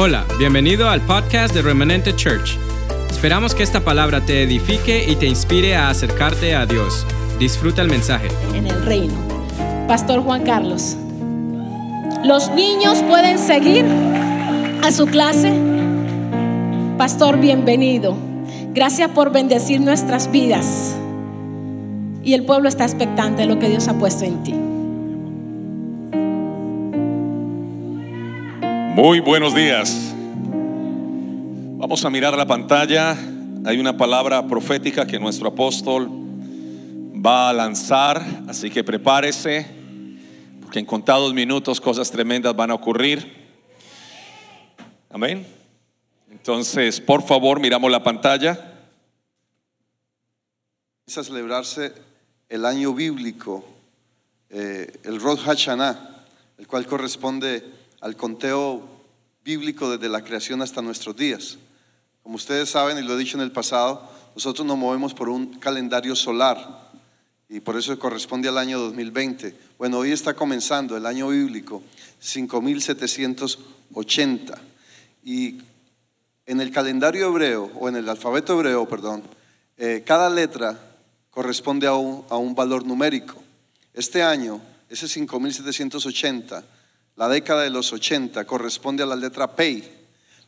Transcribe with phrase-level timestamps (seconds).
[0.00, 2.56] Hola, bienvenido al podcast de Remanente Church.
[3.10, 7.04] Esperamos que esta palabra te edifique y te inspire a acercarte a Dios.
[7.40, 8.28] Disfruta el mensaje.
[8.54, 9.14] En el reino.
[9.88, 10.96] Pastor Juan Carlos.
[12.22, 13.84] Los niños pueden seguir
[14.84, 15.52] a su clase.
[16.96, 18.16] Pastor, bienvenido.
[18.72, 20.94] Gracias por bendecir nuestras vidas.
[22.22, 24.67] Y el pueblo está expectante de lo que Dios ha puesto en ti.
[29.00, 30.12] Muy buenos días.
[31.78, 33.16] Vamos a mirar la pantalla.
[33.64, 36.08] Hay una palabra profética que nuestro apóstol
[37.24, 39.68] va a lanzar, así que prepárese,
[40.60, 43.32] porque en contados minutos cosas tremendas van a ocurrir.
[45.10, 45.46] Amén.
[46.32, 48.80] Entonces, por favor, miramos la pantalla.
[51.06, 51.92] a celebrarse
[52.48, 53.64] el año bíblico,
[54.50, 56.24] eh, el Rosh Hashanah,
[56.58, 58.88] el cual corresponde al conteo
[59.44, 61.58] bíblico desde la creación hasta nuestros días.
[62.22, 65.58] Como ustedes saben, y lo he dicho en el pasado, nosotros nos movemos por un
[65.58, 66.90] calendario solar
[67.48, 69.56] y por eso corresponde al año 2020.
[69.78, 71.82] Bueno, hoy está comenzando el año bíblico
[72.20, 74.60] 5780
[75.24, 75.58] y
[76.46, 79.22] en el calendario hebreo o en el alfabeto hebreo, perdón,
[79.76, 80.78] eh, cada letra
[81.30, 83.42] corresponde a un, a un valor numérico.
[83.94, 86.64] Este año, ese 5780,
[87.18, 89.82] la década de los 80 corresponde a la letra Pei.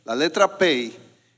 [0.05, 0.93] La letra Pei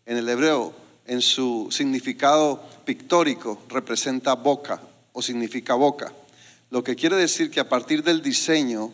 [0.05, 0.75] en el hebreo,
[1.07, 4.79] en su significado pictórico, representa boca
[5.11, 6.13] o significa boca.
[6.69, 8.93] Lo que quiere decir que a partir del diseño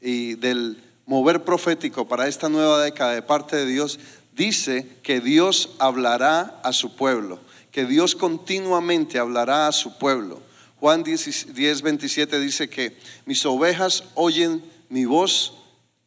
[0.00, 4.00] y del mover profético para esta nueva década de parte de Dios,
[4.32, 10.40] dice que Dios hablará a su pueblo, que Dios continuamente hablará a su pueblo.
[10.80, 15.52] Juan 10, 27 dice que mis ovejas oyen mi voz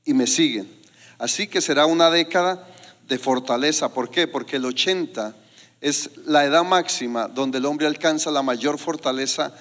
[0.07, 0.67] y me siguen.
[1.19, 2.67] Así que será una década
[3.07, 3.93] de fortaleza.
[3.93, 4.27] ¿Por qué?
[4.27, 5.35] Porque el 80
[5.81, 9.53] es la edad máxima donde el hombre alcanza la mayor fortaleza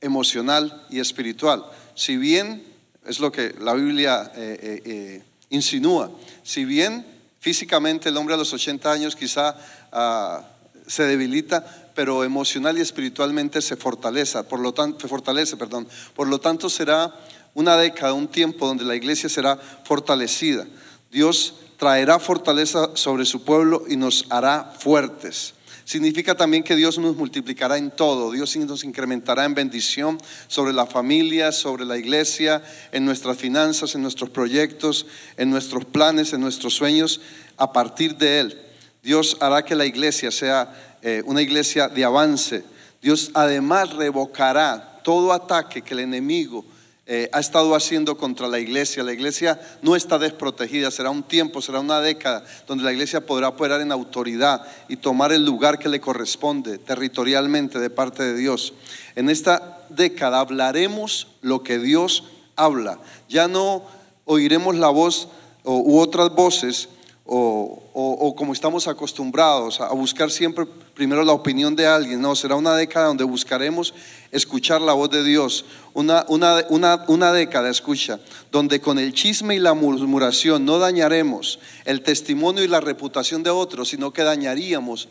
[0.00, 1.64] emocional y espiritual.
[1.94, 2.64] Si bien,
[3.06, 6.10] es lo que la Biblia eh, eh, eh, insinúa,
[6.42, 7.06] si bien
[7.38, 9.56] físicamente el hombre a los 80 años quizá
[9.92, 10.44] ah,
[10.86, 15.86] se debilita, pero emocional y espiritualmente se fortalece, por lo tanto, fortalece, perdón.
[16.14, 17.14] Por lo tanto será
[17.54, 20.66] una década, un tiempo donde la iglesia será fortalecida.
[21.10, 25.54] Dios traerá fortaleza sobre su pueblo y nos hará fuertes.
[25.84, 30.86] Significa también que Dios nos multiplicará en todo, Dios nos incrementará en bendición sobre la
[30.86, 32.62] familia, sobre la iglesia,
[32.92, 35.06] en nuestras finanzas, en nuestros proyectos,
[35.36, 37.20] en nuestros planes, en nuestros sueños,
[37.56, 38.60] a partir de Él.
[39.02, 42.62] Dios hará que la iglesia sea eh, una iglesia de avance.
[43.02, 46.64] Dios además revocará todo ataque que el enemigo
[47.12, 49.02] eh, ha estado haciendo contra la iglesia.
[49.02, 53.48] La iglesia no está desprotegida, será un tiempo, será una década donde la iglesia podrá
[53.48, 58.74] operar en autoridad y tomar el lugar que le corresponde territorialmente de parte de Dios.
[59.16, 62.22] En esta década hablaremos lo que Dios
[62.54, 63.00] habla.
[63.28, 63.82] Ya no
[64.24, 65.26] oiremos la voz
[65.64, 66.90] u otras voces
[67.24, 72.20] o, como estamos acostumbrados a, buscar siempre primero la opinión de alguien.
[72.20, 73.94] No, será una década donde buscaremos
[74.30, 75.64] escuchar la voz de Dios.
[75.94, 78.20] Una, una, una, una década, escucha,
[78.50, 83.50] donde con el chisme y la murmuración no dañaremos el testimonio y la reputación de
[83.50, 85.08] otros, sino que dañaríamos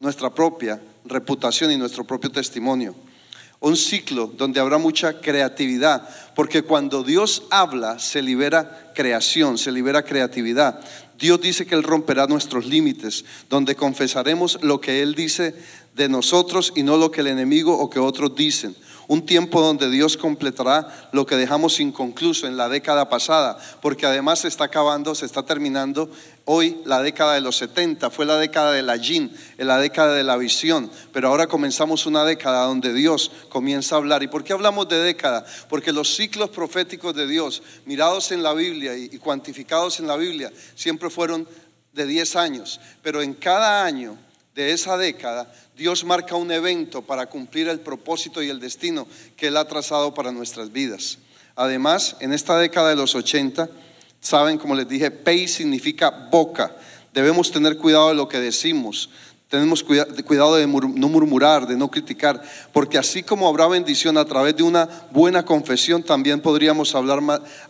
[0.00, 2.94] nuestra propia reputación y nuestro propio testimonio.
[3.60, 10.04] Un ciclo donde habrá mucha creatividad, porque cuando Dios habla se libera creación, se libera
[10.04, 10.80] creatividad.
[11.18, 15.54] Dios dice que Él romperá nuestros límites, donde confesaremos lo que Él dice
[15.96, 18.76] de nosotros y no lo que el enemigo o que otros dicen.
[19.08, 24.40] Un tiempo donde Dios completará lo que dejamos inconcluso en la década pasada, porque además
[24.40, 26.10] se está acabando, se está terminando
[26.44, 30.24] hoy la década de los 70, fue la década de la yin, la década de
[30.24, 34.22] la visión, pero ahora comenzamos una década donde Dios comienza a hablar.
[34.22, 35.46] ¿Y por qué hablamos de década?
[35.70, 40.52] Porque los ciclos proféticos de Dios, mirados en la Biblia y cuantificados en la Biblia,
[40.74, 41.48] siempre fueron
[41.94, 44.18] de 10 años, pero en cada año
[44.58, 49.06] de esa década, Dios marca un evento para cumplir el propósito y el destino
[49.36, 51.18] que Él ha trazado para nuestras vidas.
[51.54, 53.70] Además, en esta década de los 80,
[54.20, 56.74] saben, como les dije, pei significa boca.
[57.14, 59.10] Debemos tener cuidado de lo que decimos.
[59.48, 64.56] Tenemos cuidado de no murmurar, de no criticar, porque así como habrá bendición a través
[64.56, 67.20] de una buena confesión, también podríamos hablar,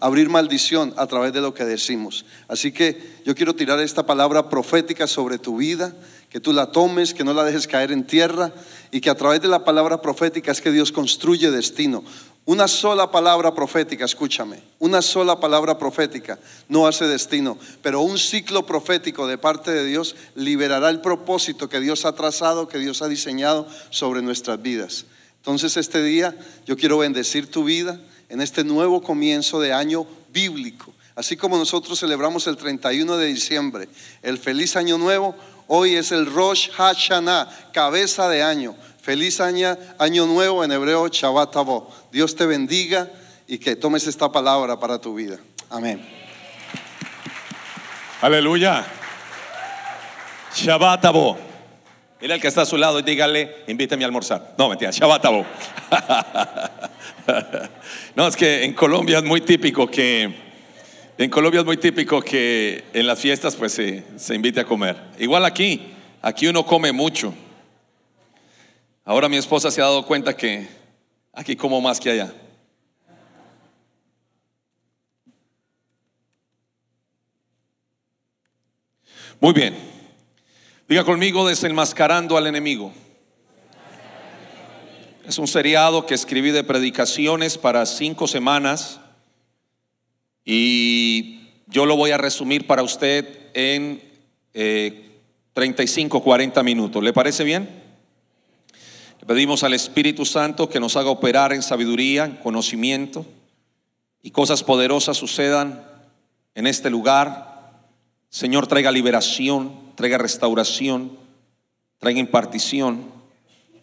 [0.01, 2.25] abrir maldición a través de lo que decimos.
[2.49, 5.95] Así que yo quiero tirar esta palabra profética sobre tu vida,
[6.31, 8.53] que tú la tomes, que no la dejes caer en tierra
[8.91, 12.05] y que a través de la palabra profética es que Dios construye destino.
[12.45, 16.39] Una sola palabra profética, escúchame, una sola palabra profética
[16.69, 21.81] no hace destino, pero un ciclo profético de parte de Dios liberará el propósito que
[21.81, 25.05] Dios ha trazado, que Dios ha diseñado sobre nuestras vidas.
[25.37, 26.35] Entonces este día
[26.67, 30.93] yo quiero bendecir tu vida en este nuevo comienzo de año bíblico.
[31.17, 33.89] Así como nosotros celebramos el 31 de diciembre,
[34.23, 35.35] el feliz año nuevo,
[35.69, 38.75] hoy es el Rosh Hashanah, cabeza de año.
[39.01, 41.57] Feliz año, año nuevo en hebreo, Shabbat
[42.13, 43.11] Dios te bendiga
[43.47, 45.39] y que tomes esta palabra para tu vida.
[45.71, 46.07] Amén.
[48.21, 48.85] Aleluya.
[50.55, 51.39] Shabbat Abo.
[52.21, 54.55] Mira el que está a su lado y dígale, invítame a almorzar.
[54.59, 55.47] No, mentira, Shabbat Abo.
[58.17, 60.48] no, es que en Colombia es muy típico que,
[61.19, 64.97] en Colombia es muy típico que en las fiestas pues se, se invite a comer.
[65.19, 65.83] Igual aquí,
[66.23, 67.35] aquí uno come mucho.
[69.05, 70.69] Ahora mi esposa se ha dado cuenta que
[71.33, 72.33] aquí como más que allá.
[79.41, 79.77] Muy bien.
[80.89, 82.93] Diga conmigo desenmascarando al enemigo.
[85.27, 89.01] Es un seriado que escribí de predicaciones para cinco semanas
[90.51, 94.01] y yo lo voy a resumir para usted en
[95.53, 97.03] 35, eh, 40 minutos.
[97.05, 97.69] ¿Le parece bien?
[99.27, 103.27] pedimos al Espíritu Santo que nos haga operar en sabiduría, en conocimiento
[104.23, 105.85] y cosas poderosas sucedan
[106.55, 107.83] en este lugar.
[108.31, 111.19] Señor, traiga liberación, traiga restauración,
[111.99, 113.05] traiga impartición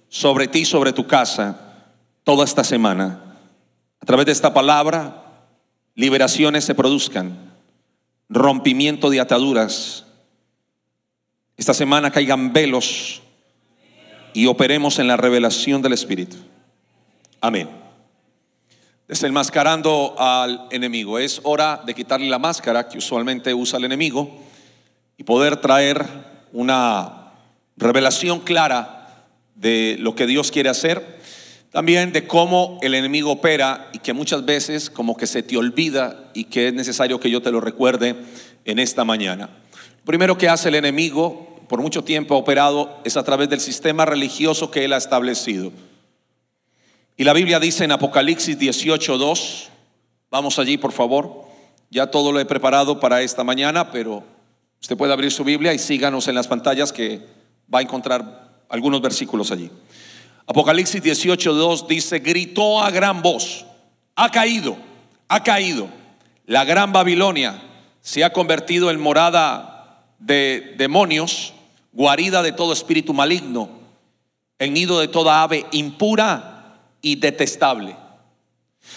[0.10, 1.86] sobre ti, sobre tu casa,
[2.24, 3.38] toda esta semana.
[4.02, 5.25] A través de esta palabra,
[5.96, 7.54] liberaciones se produzcan,
[8.30, 10.06] rompimiento de ataduras.
[11.58, 13.22] Esta semana caigan velos
[14.34, 16.36] y operemos en la revelación del Espíritu.
[17.40, 17.70] Amén.
[19.08, 21.18] Desenmascarando al enemigo.
[21.20, 24.42] Es hora de quitarle la máscara que usualmente usa el enemigo
[25.18, 26.06] y poder traer
[26.52, 27.32] una
[27.78, 29.26] revelación clara
[29.56, 31.22] de lo que Dios quiere hacer.
[31.72, 36.44] También de cómo el enemigo opera que muchas veces como que se te olvida y
[36.44, 38.16] que es necesario que yo te lo recuerde
[38.63, 39.50] en esta mañana.
[40.06, 44.06] primero que hace el enemigo por mucho tiempo ha operado es a través del sistema
[44.06, 45.72] religioso que él ha establecido.
[47.18, 49.69] Y la Biblia dice en Apocalipsis 18:2,
[50.30, 51.46] vamos allí por favor,
[51.90, 54.24] ya todo lo he preparado para esta mañana, pero
[54.80, 57.25] usted puede abrir su Biblia y síganos en las pantallas que
[57.74, 59.72] va a encontrar algunos versículos allí.
[60.46, 63.66] Apocalipsis 18:2 dice, gritó a gran voz,
[64.16, 64.78] ha caído,
[65.28, 65.90] ha caído,
[66.46, 67.62] la gran Babilonia
[68.02, 71.54] se ha convertido en morada de demonios
[71.92, 73.70] guarida de todo espíritu maligno,
[74.60, 77.96] el nido de toda ave impura y detestable.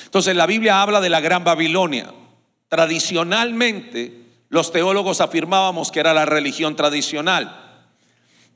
[0.05, 2.13] Entonces la Biblia habla de la gran Babilonia.
[2.69, 7.57] Tradicionalmente los teólogos afirmábamos que era la religión tradicional,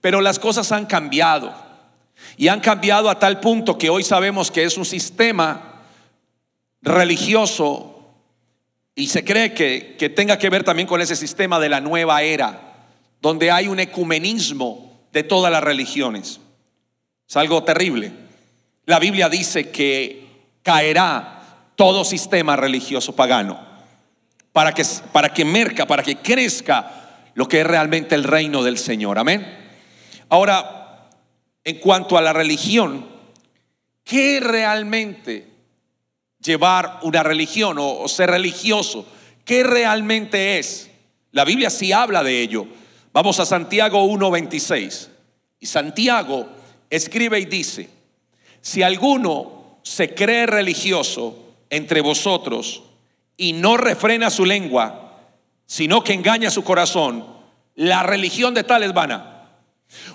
[0.01, 1.55] pero las cosas han cambiado
[2.37, 5.72] y han cambiado a tal punto que hoy sabemos que es un sistema
[6.83, 8.15] religioso
[8.95, 12.23] y se cree que, que tenga que ver también con ese sistema de la nueva
[12.23, 12.73] era
[13.23, 16.41] donde hay un ecumenismo de todas las religiones.
[17.29, 18.13] Es algo terrible.
[18.85, 20.27] La Biblia dice que
[20.63, 23.59] caerá todo sistema religioso pagano
[24.53, 28.77] para que, para que merca, para que crezca lo que es realmente el reino del
[28.77, 29.19] Señor.
[29.19, 29.47] Amén.
[30.29, 31.09] Ahora,
[31.65, 33.07] en cuanto a la religión,
[34.05, 35.52] ¿qué realmente
[36.43, 39.07] llevar una religión o, ser religioso?
[39.45, 40.91] ¿Qué realmente es?
[41.33, 42.67] La Biblia sí habla de ello.
[43.13, 45.09] Vamos a Santiago 1.26.
[45.61, 46.49] Y Santiago
[46.91, 47.89] escribe y dice,
[48.61, 52.83] si alguno se cree religioso entre vosotros
[53.37, 55.19] y no refrena su lengua,
[55.67, 57.27] sino que engaña su corazón,
[57.75, 59.49] la religión de tal es vana.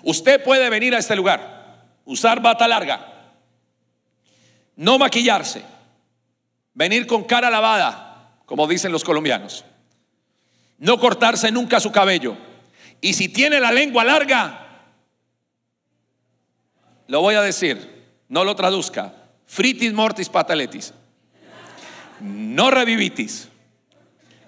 [0.04, 3.34] Usted puede venir a este lugar, usar bata larga,
[4.76, 5.64] no maquillarse,
[6.78, 9.66] venir con cara lavada, como dicen los colombianos,
[10.78, 12.38] no cortarse nunca su cabello
[13.02, 14.84] y si tiene la lengua larga,
[17.08, 19.14] lo voy a decir, no lo traduzca.
[19.48, 20.94] Fritis mortis pataletis.
[22.20, 23.50] No revivitis.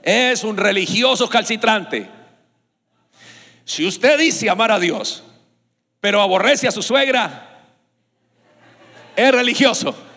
[0.03, 2.09] Es un religioso calcitrante.
[3.65, 5.23] Si usted dice amar a Dios,
[5.99, 7.63] pero aborrece a su suegra,
[9.15, 10.08] es religioso.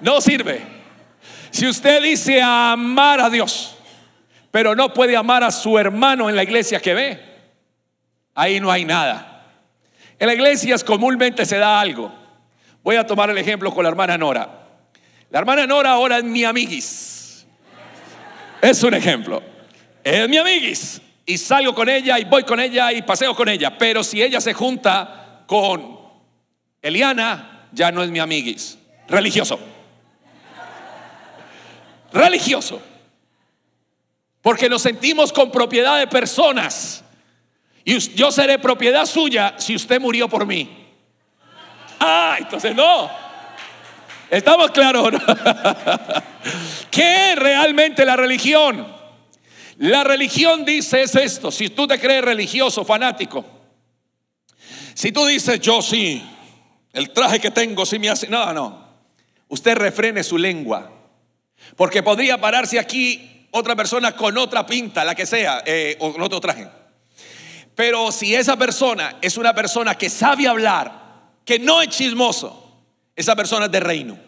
[0.00, 0.60] No sirve.
[1.50, 3.76] Si usted dice amar a Dios,
[4.50, 7.20] pero no puede amar a su hermano en la iglesia que ve.
[8.34, 9.44] Ahí no hay nada.
[10.18, 12.12] En la iglesia comúnmente se da algo.
[12.82, 14.48] Voy a tomar el ejemplo con la hermana Nora.
[15.30, 17.46] La hermana Nora ahora es mi amiguis.
[18.60, 19.42] Es un ejemplo.
[20.02, 21.00] Es mi amiguis.
[21.26, 23.76] Y salgo con ella y voy con ella y paseo con ella.
[23.78, 25.98] Pero si ella se junta con
[26.82, 28.78] Eliana, ya no es mi amiguis.
[29.08, 29.73] Religioso.
[32.14, 32.80] Religioso.
[34.40, 37.02] Porque nos sentimos con propiedad de personas.
[37.84, 40.86] Y yo seré propiedad suya si usted murió por mí.
[41.98, 43.10] Ah, entonces no.
[44.30, 45.12] ¿Estamos claros?
[46.90, 48.86] ¿Qué es realmente la religión?
[49.78, 51.50] La religión dice es esto.
[51.50, 53.44] Si tú te crees religioso, fanático.
[54.94, 56.22] Si tú dices, yo sí,
[56.92, 58.28] el traje que tengo sí me hace...
[58.28, 58.84] No, no.
[59.48, 60.93] Usted refrene su lengua.
[61.76, 66.22] Porque podría pararse aquí otra persona con otra pinta, la que sea, eh, o con
[66.22, 66.68] otro traje.
[67.74, 72.82] Pero si esa persona es una persona que sabe hablar, que no es chismoso,
[73.16, 74.18] esa persona es de reino.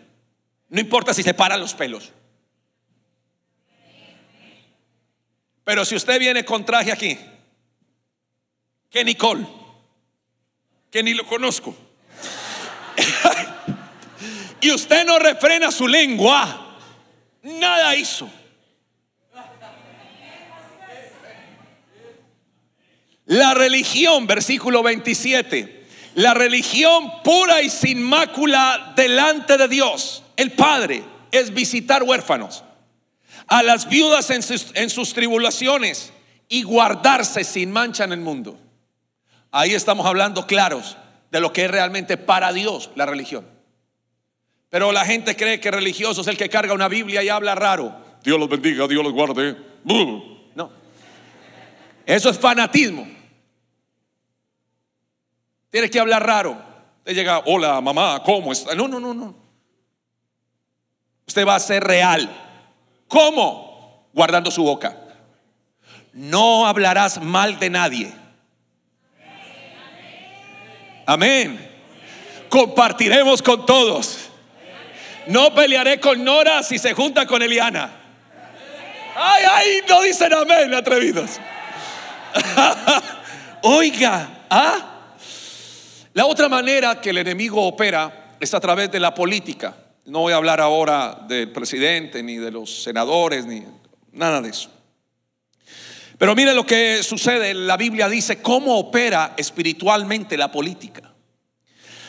[0.69, 2.13] No importa si se paran los pelos.
[5.65, 7.19] Pero si usted viene con traje aquí,
[8.91, 9.47] que Nicole,
[10.91, 11.75] que ni lo conozco,
[14.61, 16.66] y usted no refrena su lengua,
[17.47, 18.29] nada hizo.
[23.27, 25.77] La religión, versículo 27
[26.17, 32.65] la religión pura y sin mácula delante de Dios, el Padre, es visitar huérfanos,
[33.47, 34.43] a las viudas en
[34.91, 36.15] sus, tribulaciones
[36.49, 38.59] y guardarse sin mancha en el mundo.
[39.51, 40.97] Ahí estamos hablando claros
[41.31, 43.47] de lo que es realmente para Dios la religión.
[44.77, 47.97] Pero la gente cree que religioso es el que carga una Biblia y habla raro.
[48.23, 49.57] Dios los bendiga, Dios los guarde.
[49.85, 50.71] No.
[52.05, 53.09] Eso es fanatismo.
[55.71, 56.63] Tienes que hablar raro.
[56.99, 58.75] Usted llega, hola mamá, ¿cómo está?
[58.75, 59.35] No, no, no, no.
[61.27, 62.29] Usted va a ser real.
[63.09, 64.11] ¿Cómo?
[64.13, 64.95] Guardando su boca.
[66.13, 68.13] No hablarás mal de nadie.
[71.07, 71.67] Amén.
[72.51, 74.26] Compartiremos con todos.
[75.27, 77.91] No pelearé con Nora si se junta con Eliana.
[79.17, 81.41] Ay, ay, no dicen amén, atrevidos.
[83.63, 84.97] Oiga, ¿ah?
[86.13, 89.75] La otra manera que el enemigo opera es a través de la política.
[90.05, 93.65] No voy a hablar ahora del presidente, ni de los senadores, ni
[94.13, 94.71] nada de eso.
[96.19, 97.53] Pero mire lo que sucede.
[97.55, 101.13] La Biblia dice cómo opera espiritualmente la política.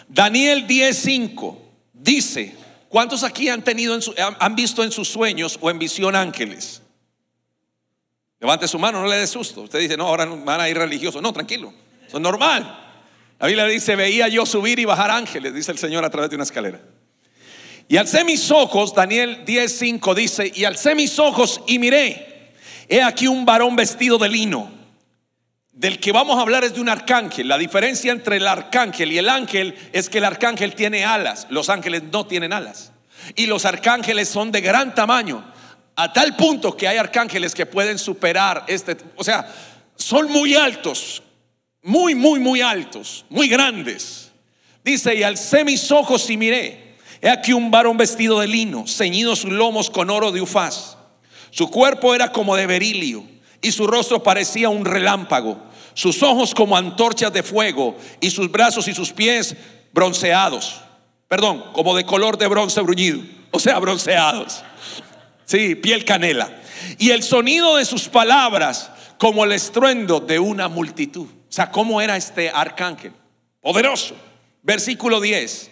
[0.07, 1.57] Daniel 10:5
[1.93, 2.55] dice:
[2.89, 3.97] ¿Cuántos aquí han tenido
[4.39, 6.81] han visto en sus sueños o en visión ángeles?
[8.39, 9.61] Levante su mano, no le dé susto.
[9.61, 11.21] Usted dice, no, ahora van a ir religiosos.
[11.21, 11.73] No, tranquilo,
[12.05, 12.85] eso es normal.
[13.39, 16.35] La Biblia dice, veía yo subir y bajar ángeles, dice el Señor a través de
[16.35, 16.81] una escalera.
[17.87, 22.53] Y alcé mis ojos, Daniel 10:5 dice, y alcé mis ojos y miré,
[22.89, 24.76] he aquí un varón vestido de lino.
[25.77, 27.47] Del que vamos a hablar es de un arcángel.
[27.47, 31.69] La diferencia entre el arcángel y el ángel es que el arcángel tiene alas, los
[31.69, 32.91] ángeles no tienen alas.
[33.35, 35.45] Y los arcángeles son de gran tamaño,
[35.95, 39.53] a tal punto que hay arcángeles que pueden superar este, o sea,
[39.95, 41.21] son muy altos,
[41.83, 44.31] muy, muy, muy altos, muy grandes.
[44.83, 49.35] Dice, y alcé mis ojos y miré, he aquí un varón vestido de lino, ceñido
[49.35, 50.97] sus lomos con oro de ufaz.
[51.51, 55.59] Su cuerpo era como de berilio y su rostro parecía un relámpago,
[55.93, 59.55] sus ojos como antorchas de fuego y sus brazos y sus pies
[59.93, 60.81] bronceados.
[61.27, 63.19] Perdón, como de color de bronce bruñido,
[63.51, 64.63] o sea, bronceados.
[65.45, 66.49] Sí, piel canela.
[66.97, 71.27] Y el sonido de sus palabras como el estruendo de una multitud.
[71.27, 73.13] O sea, ¿cómo era este arcángel?
[73.61, 74.15] Poderoso.
[74.61, 75.71] Versículo 10.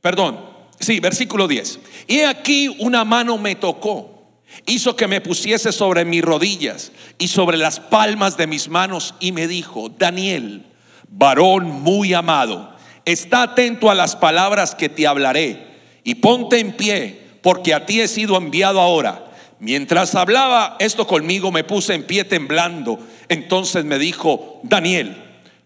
[0.00, 0.48] Perdón.
[0.78, 1.78] Sí, versículo 10.
[2.06, 4.19] Y aquí una mano me tocó.
[4.66, 9.32] Hizo que me pusiese sobre mis rodillas y sobre las palmas de mis manos y
[9.32, 10.66] me dijo, Daniel,
[11.08, 15.66] varón muy amado, está atento a las palabras que te hablaré
[16.04, 19.26] y ponte en pie, porque a ti he sido enviado ahora.
[19.58, 22.98] Mientras hablaba esto conmigo, me puse en pie temblando
[23.30, 25.16] entonces me dijo, Daniel,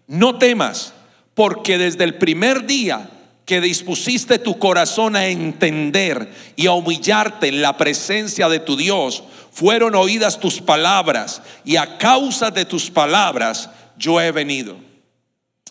[0.07, 0.93] no temas,
[1.33, 3.09] porque desde el primer día
[3.45, 9.23] que dispusiste tu corazón a entender y a humillarte en la presencia de tu Dios,
[9.51, 14.75] fueron oídas tus palabras y a causa de tus palabras yo he venido.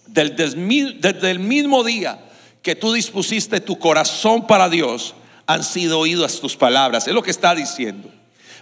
[0.06, 2.24] Desde el mismo día
[2.62, 5.14] que tú dispusiste tu corazón para Dios,
[5.46, 7.08] han sido oídas tus palabras.
[7.08, 8.10] Es lo que está diciendo.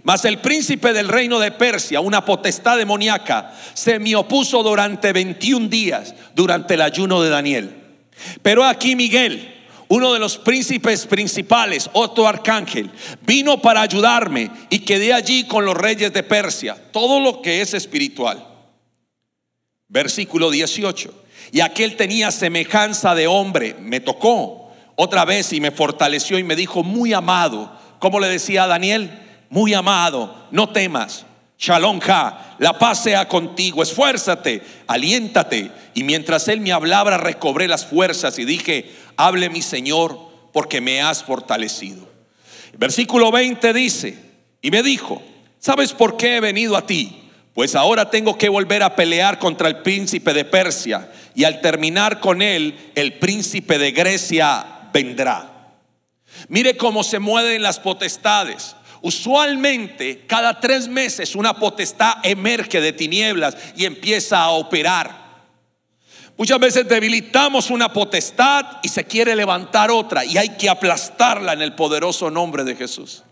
[0.03, 5.69] Mas el príncipe del reino de Persia, una potestad demoníaca, se me opuso durante 21
[5.69, 7.82] días, durante el ayuno de Daniel.
[8.43, 9.53] Pero aquí Miguel,
[9.89, 12.91] uno de los príncipes principales, otro arcángel,
[13.23, 16.77] vino para ayudarme y quedé allí con los reyes de Persia.
[16.93, 18.47] Todo lo que es espiritual.
[19.89, 21.13] Versículo 18.
[21.53, 26.57] Y aquel tenía semejanza de hombre, me tocó otra vez y me fortaleció y me
[26.57, 29.11] dijo, muy amado, como le decía a Daniel,
[29.51, 31.27] muy amado, no temas.
[31.63, 35.71] Shalom Ha, la paz sea contigo, esfuérzate, aliéntate.
[35.95, 40.19] Y mientras él me hablaba, recobré las fuerzas y dije, hable mi Señor,
[40.53, 42.09] porque me has fortalecido.
[42.77, 44.19] Versículo 20 dice,
[44.61, 45.23] y me dijo,
[45.61, 47.31] ¿sabes por qué he venido a ti?
[47.55, 52.19] Pues ahora tengo que volver a pelear contra el príncipe de Persia, y al terminar
[52.19, 55.71] con él, el príncipe de Grecia vendrá.
[56.49, 58.75] Mire cómo se mueven las potestades.
[59.03, 65.23] Usualmente cada tres meses una potestad emerge de tinieblas y empieza a operar.
[66.37, 71.63] Muchas veces debilitamos una potestad y se quiere levantar otra y hay que aplastarla en
[71.63, 73.25] el poderoso nombre de Jesús.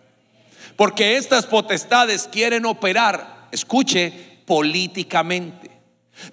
[0.77, 4.13] Porque estas potestades quieren operar, escuche,
[4.45, 5.71] políticamente.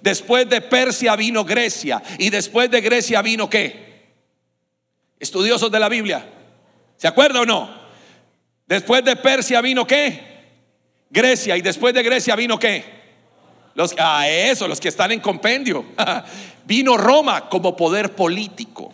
[0.00, 4.16] Después de Persia vino Grecia y después de Grecia vino qué?
[5.20, 6.28] Estudiosos de la Biblia.
[6.96, 7.77] ¿Se acuerda o no?
[8.68, 10.22] Después de Persia vino qué?
[11.08, 11.56] Grecia.
[11.56, 12.84] Y después de Grecia vino qué?
[13.74, 15.86] Los, ah, eso, los que están en compendio.
[16.66, 18.92] vino Roma como poder político.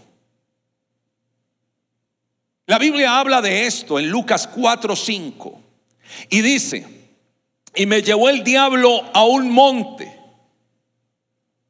[2.67, 5.59] La Biblia habla de esto en Lucas 4:5
[6.31, 6.87] y dice,
[7.75, 10.17] y me llevó el diablo a un monte,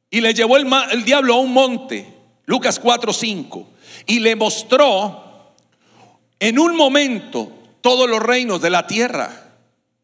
[0.09, 2.07] y le llevó el, el diablo a un monte,
[2.45, 3.65] Lucas 4:5,
[4.05, 5.53] y le mostró
[6.39, 7.54] en un momento
[7.85, 9.43] todos los reinos de la tierra.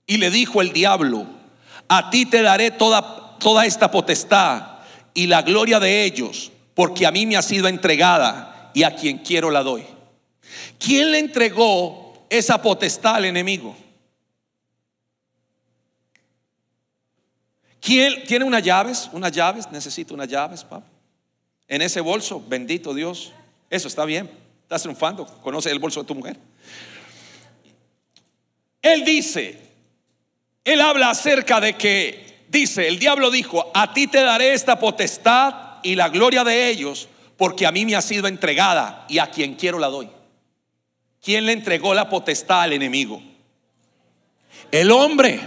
[0.06, 1.26] Y le dijo el diablo,
[1.88, 4.82] a ti te daré toda, toda esta potestad
[5.16, 9.18] y la gloria de ellos, porque a mí me ha sido entregada y a quien
[9.18, 9.84] quiero la doy.
[10.78, 13.76] ¿Quién le entregó esa potestad al enemigo?
[17.80, 19.10] ¿Quién tiene unas llaves?
[19.12, 20.86] Unas llaves, necesito unas llaves, papá.
[21.68, 23.32] En ese bolso, bendito Dios.
[23.72, 24.30] Eso está bien.
[24.62, 25.26] Estás triunfando.
[25.26, 26.38] Conoce el bolso de tu mujer.
[28.82, 29.60] Él dice,
[30.64, 35.80] él habla acerca de que, dice, el diablo dijo, a ti te daré esta potestad
[35.84, 39.56] y la gloria de ellos, porque a mí me ha sido entregada y a quien
[39.56, 40.10] quiero la doy.
[41.24, 43.22] ¿Quién le entregó la potestad al enemigo?
[44.72, 45.40] El hombre.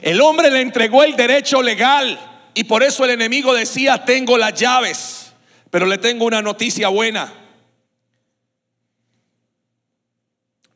[0.00, 2.18] El hombre le entregó el derecho legal
[2.54, 5.32] y por eso el enemigo decía, tengo las llaves,
[5.70, 7.32] pero le tengo una noticia buena.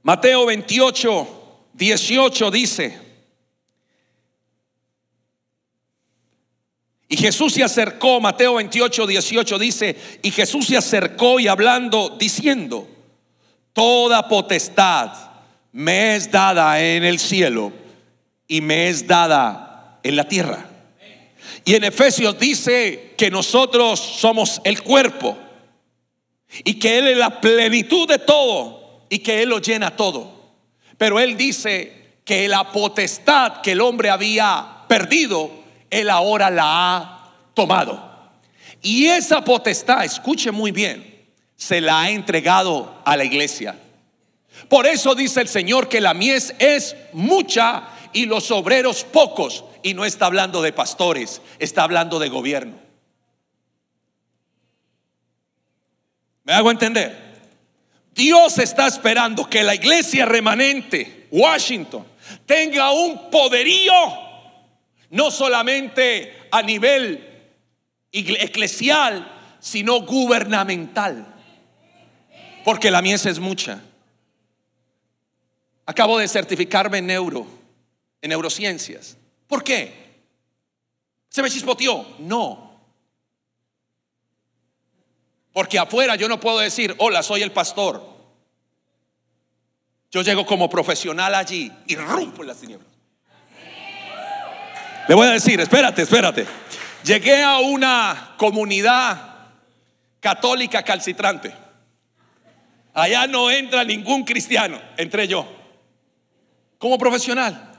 [0.03, 1.38] Mateo 28,
[1.79, 2.99] 18 dice,
[7.09, 12.87] y Jesús se acercó, Mateo 28, 18 dice, y Jesús se acercó y hablando, diciendo,
[13.73, 15.13] toda potestad
[15.73, 17.73] me es dada en el cielo
[18.49, 20.69] y me es dada en la tierra.
[21.65, 25.39] Y en Efesios dice que nosotros somos el cuerpo
[26.65, 30.38] y que Él es la plenitud de todo y que Él lo llena todo.
[30.99, 35.51] Pero él dice que la potestad que el hombre había perdido,
[35.89, 38.09] él ahora la ha tomado.
[38.83, 43.79] Y esa potestad, escuche muy bien, se la ha entregado a la iglesia.
[44.69, 49.65] Por eso dice el Señor que la mies es mucha y los obreros pocos.
[49.83, 52.75] Y no está hablando de pastores, está hablando de gobierno.
[56.45, 57.28] ¿Me hago entender?
[58.19, 62.05] Dios está esperando que la iglesia remanente, Washington,
[62.47, 63.93] tenga un poderío,
[65.11, 67.25] no solamente a nivel
[68.11, 71.33] eclesial, sino gubernamental.
[72.65, 73.81] Porque la mies es mucha.
[75.87, 77.47] Acabo de certificarme en neuro,
[78.21, 79.17] en neurociencias.
[79.47, 79.93] ¿Por qué?
[81.29, 82.05] ¿Se me chispoteó?
[82.19, 82.68] No.
[85.53, 88.03] Porque afuera yo no puedo decir, hola, soy el pastor.
[90.11, 92.89] Yo llego como profesional allí y rompo las tinieblas.
[95.09, 96.47] Le voy a decir, espérate, espérate.
[97.03, 99.29] Llegué a una comunidad
[100.21, 101.55] católica calcitrante.
[102.95, 105.47] Allá no entra ningún cristiano, entré yo,
[106.79, 107.73] como profesional.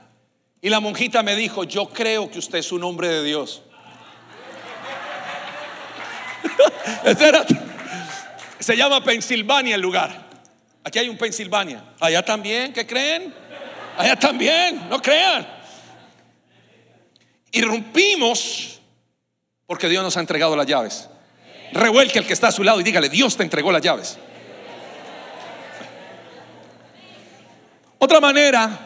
[0.61, 3.63] Y la monjita me dijo, yo creo que usted es un hombre de Dios.
[8.59, 10.29] Se llama Pensilvania el lugar.
[10.83, 11.83] Aquí hay un Pensilvania.
[11.99, 13.33] Allá también, ¿qué creen?
[13.97, 15.47] Allá también, no crean.
[17.51, 18.79] Irrumpimos
[19.65, 21.09] porque Dios nos ha entregado las llaves.
[21.71, 24.17] Revuelque el que está a su lado y dígale, Dios te entregó las llaves.
[27.99, 28.79] Otra manera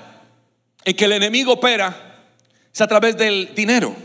[0.84, 1.96] en que el enemigo opera
[2.74, 3.96] es a través del dinero.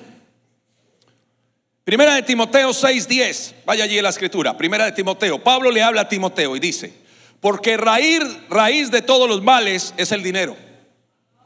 [1.89, 4.55] Primera de Timoteo 6:10, vaya allí la escritura.
[4.55, 6.93] Primera de Timoteo, Pablo le habla a Timoteo y dice,
[7.41, 8.21] porque raíz,
[8.51, 10.55] raíz de todos los males es el dinero.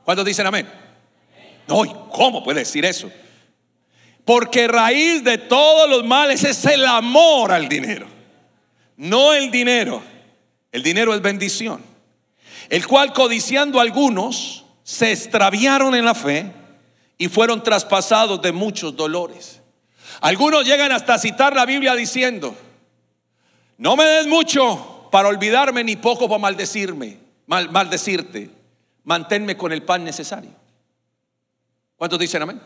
[0.03, 0.69] ¿Cuántos dicen amén?
[1.69, 3.09] No, ¿y cómo puede decir eso?
[4.25, 8.09] Porque raíz de todos los males es el amor al dinero,
[8.97, 10.03] no el dinero.
[10.73, 11.85] El dinero es bendición.
[12.69, 16.51] El cual codiciando algunos se extraviaron en la fe
[17.17, 19.62] y fueron traspasados de muchos dolores.
[20.21, 22.55] Algunos llegan hasta citar la Biblia diciendo,
[23.79, 28.51] no me des mucho para olvidarme ni poco para maldecirme, mal, maldecirte,
[29.05, 30.51] manténme con el pan necesario.
[31.97, 32.61] ¿Cuántos dicen amén?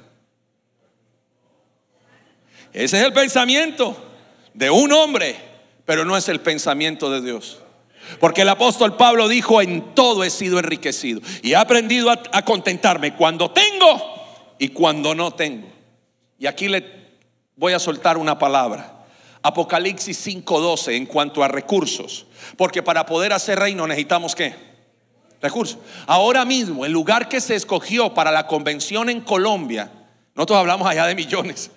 [2.72, 3.96] Ese es el pensamiento
[4.52, 5.37] de un hombre,
[5.85, 7.59] pero no es el pensamiento de Dios.
[8.20, 13.14] Porque el apóstol Pablo dijo, en todo he sido enriquecido y he aprendido a, contentarme
[13.14, 15.68] cuando tengo y cuando no tengo.
[16.38, 17.05] Y aquí le
[17.56, 19.06] voy a soltar una palabra.
[19.42, 22.26] Apocalipsis 5:12 en cuanto a recursos.
[22.56, 24.54] Porque para poder hacer reino necesitamos qué?
[25.40, 25.78] Recursos.
[26.06, 29.90] Ahora mismo, el lugar que se escogió para la convención en Colombia,
[30.34, 31.70] nosotros hablamos allá de millones,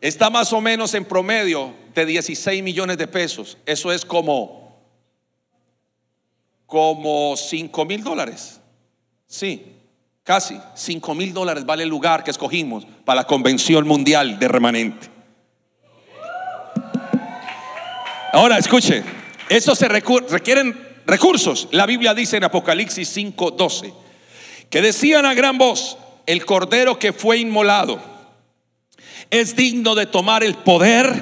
[0.00, 3.58] está más o menos en promedio de 16 millones de pesos.
[3.66, 4.64] Eso es como
[6.66, 8.60] como 5 mil dólares.
[9.26, 9.76] Sí,
[10.24, 15.13] casi 5 mil dólares vale el lugar que escogimos para la Convención Mundial de Remanente.
[18.34, 19.04] Ahora escuche,
[19.48, 21.68] eso se requieren recursos.
[21.70, 23.94] La Biblia dice en Apocalipsis 5:12
[24.68, 28.02] que decían a gran voz, el cordero que fue inmolado
[29.30, 31.14] es digno de tomar el poder,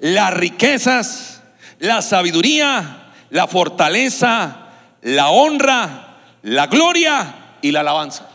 [0.00, 1.40] las riquezas,
[1.78, 4.68] la sabiduría, la fortaleza,
[5.00, 8.28] la honra, la gloria y la alabanza.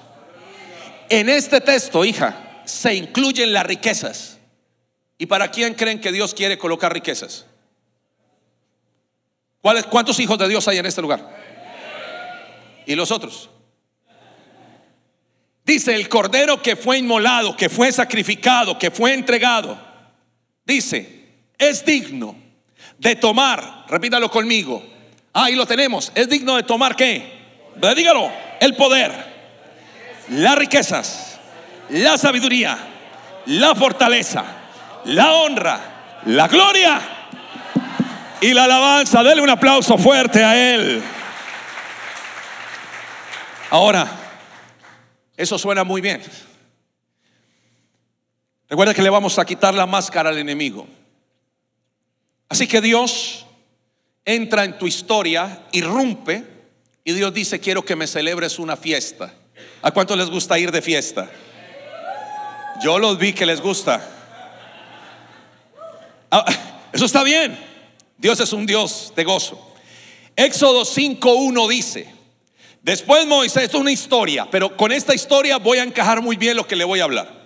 [1.08, 4.40] En este texto, hija, se incluyen las riquezas.
[5.20, 7.46] ¿Y para quién creen que Dios quiere colocar riquezas?
[9.90, 11.28] ¿Cuántos hijos de Dios hay en este lugar?
[12.86, 13.50] ¿Y los otros?
[15.66, 19.76] Dice el cordero que fue inmolado, que fue sacrificado, que fue entregado.
[20.64, 22.36] Dice, es digno
[23.00, 24.84] de tomar, repítalo conmigo,
[25.34, 27.34] ahí lo tenemos, es digno de tomar qué?
[27.96, 29.12] Dígalo, el poder,
[30.30, 31.40] las riquezas,
[31.90, 32.78] la sabiduría,
[33.48, 34.46] la fortaleza,
[35.06, 37.15] la honra, la gloria
[38.42, 39.24] y la alabanza.
[39.24, 41.02] Dele un aplauso fuerte a Él.
[43.70, 44.08] Ahora,
[45.36, 46.22] eso suena muy bien.
[48.70, 50.88] Recuerda que le vamos a quitar la máscara al enemigo.
[52.50, 53.46] Así que Dios
[54.24, 56.44] entra en tu historia, irrumpe
[57.04, 59.34] y Dios dice, quiero que me celebres una fiesta.
[59.82, 61.30] ¿A cuánto les gusta ir de fiesta?
[62.84, 64.02] Yo los vi que les gusta.
[66.32, 66.46] Ah,
[66.92, 67.58] eso está bien.
[68.18, 69.74] Dios es un Dios de gozo.
[70.36, 72.14] Éxodo 5.1 dice,
[72.82, 76.58] después Moisés, esto es una historia, pero con esta historia voy a encajar muy bien
[76.58, 77.46] lo que le voy a hablar.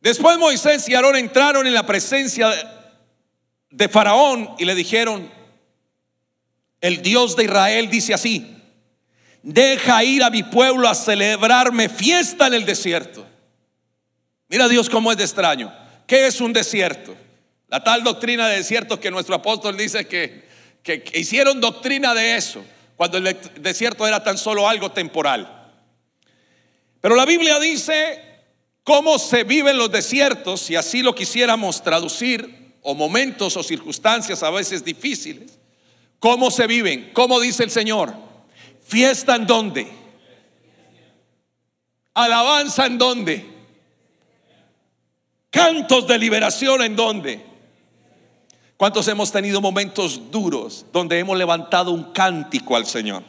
[0.00, 2.50] Después Moisés y Aarón entraron en la presencia
[3.70, 5.30] de Faraón y le dijeron,
[6.80, 8.56] el Dios de Israel dice así,
[9.42, 13.26] deja ir a mi pueblo a celebrarme fiesta en el desierto.
[14.48, 15.72] Mira Dios cómo es de extraño.
[16.06, 17.14] ¿Qué es un desierto?
[17.70, 20.44] La tal doctrina de desierto que nuestro apóstol dice que,
[20.82, 22.64] que, que hicieron doctrina de eso,
[22.96, 25.72] cuando el desierto era tan solo algo temporal.
[27.00, 28.22] Pero la Biblia dice
[28.82, 34.50] cómo se viven los desiertos, si así lo quisiéramos traducir, o momentos o circunstancias a
[34.50, 35.58] veces difíciles,
[36.18, 37.10] ¿cómo se viven?
[37.12, 38.14] ¿Cómo dice el Señor?
[38.86, 39.86] ¿Fiesta en dónde?
[42.14, 43.46] ¿Alabanza en dónde?
[45.50, 47.49] ¿Cantos de liberación en dónde?
[48.80, 53.22] ¿Cuántos hemos tenido momentos duros donde hemos levantado un cántico al Señor?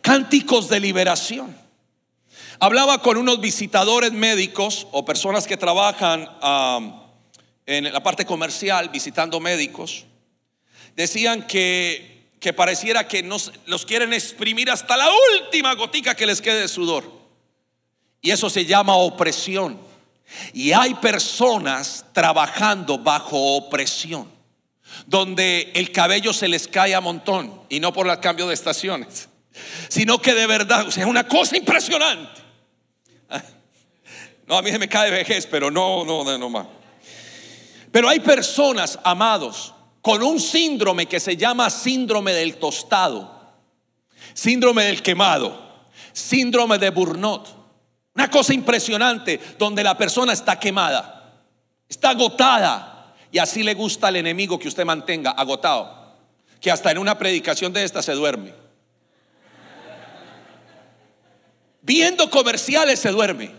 [0.00, 1.56] Cánticos de liberación.
[2.58, 6.28] Hablaba con unos visitadores médicos o personas que trabajan
[7.64, 10.04] en la parte comercial visitando médicos,
[10.96, 15.06] decían que, que pareciera que nos, los quieren exprimir hasta la
[15.38, 17.08] última gotica que les quede de sudor.
[18.20, 19.91] Y eso se llama opresión.
[20.52, 24.28] Y hay personas trabajando bajo opresión,
[25.06, 29.28] donde el cabello se les cae a montón, y no por el cambio de estaciones,
[29.88, 32.42] sino que de verdad, sea, es una cosa impresionante.
[34.46, 36.66] No, a mí se me cae vejez, pero no, no, no, no más.
[37.90, 43.54] Pero hay personas, amados, con un síndrome que se llama síndrome del tostado,
[44.34, 47.61] síndrome del quemado, síndrome de Burnout.
[48.14, 51.34] Una cosa impresionante donde la persona está quemada,
[51.88, 56.16] está agotada y así le gusta al enemigo que usted mantenga agotado,
[56.60, 58.54] que hasta en una predicación de esta se duerme.
[61.80, 63.50] Viendo comerciales se duerme,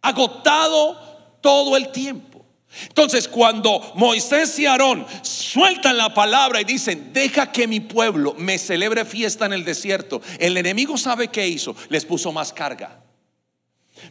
[0.00, 2.30] agotado todo el tiempo.
[2.86, 8.58] Entonces, cuando Moisés y Aarón sueltan la palabra y dicen, deja que mi pueblo me
[8.58, 12.99] celebre fiesta en el desierto, el enemigo sabe qué hizo, les puso más carga.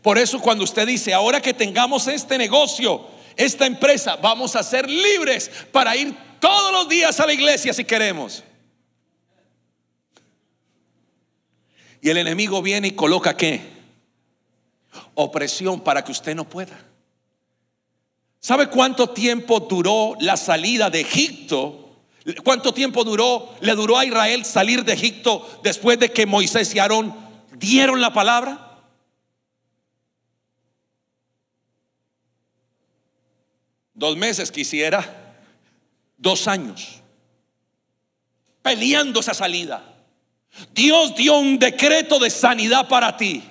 [0.01, 4.89] Por eso cuando usted dice, ahora que tengamos este negocio, esta empresa, vamos a ser
[4.89, 8.43] libres para ir todos los días a la iglesia si queremos.
[12.01, 13.61] Y el enemigo viene y coloca qué?
[15.15, 16.77] Opresión para que usted no pueda.
[18.39, 21.89] ¿Sabe cuánto tiempo duró la salida de Egipto?
[22.43, 26.79] ¿Cuánto tiempo duró, le duró a Israel salir de Egipto después de que Moisés y
[26.79, 27.13] Aarón
[27.57, 28.68] dieron la palabra?
[33.99, 35.35] Dos meses quisiera,
[36.15, 37.01] dos años,
[38.61, 39.83] peleando esa salida.
[40.71, 43.43] Dios dio un decreto de sanidad para ti.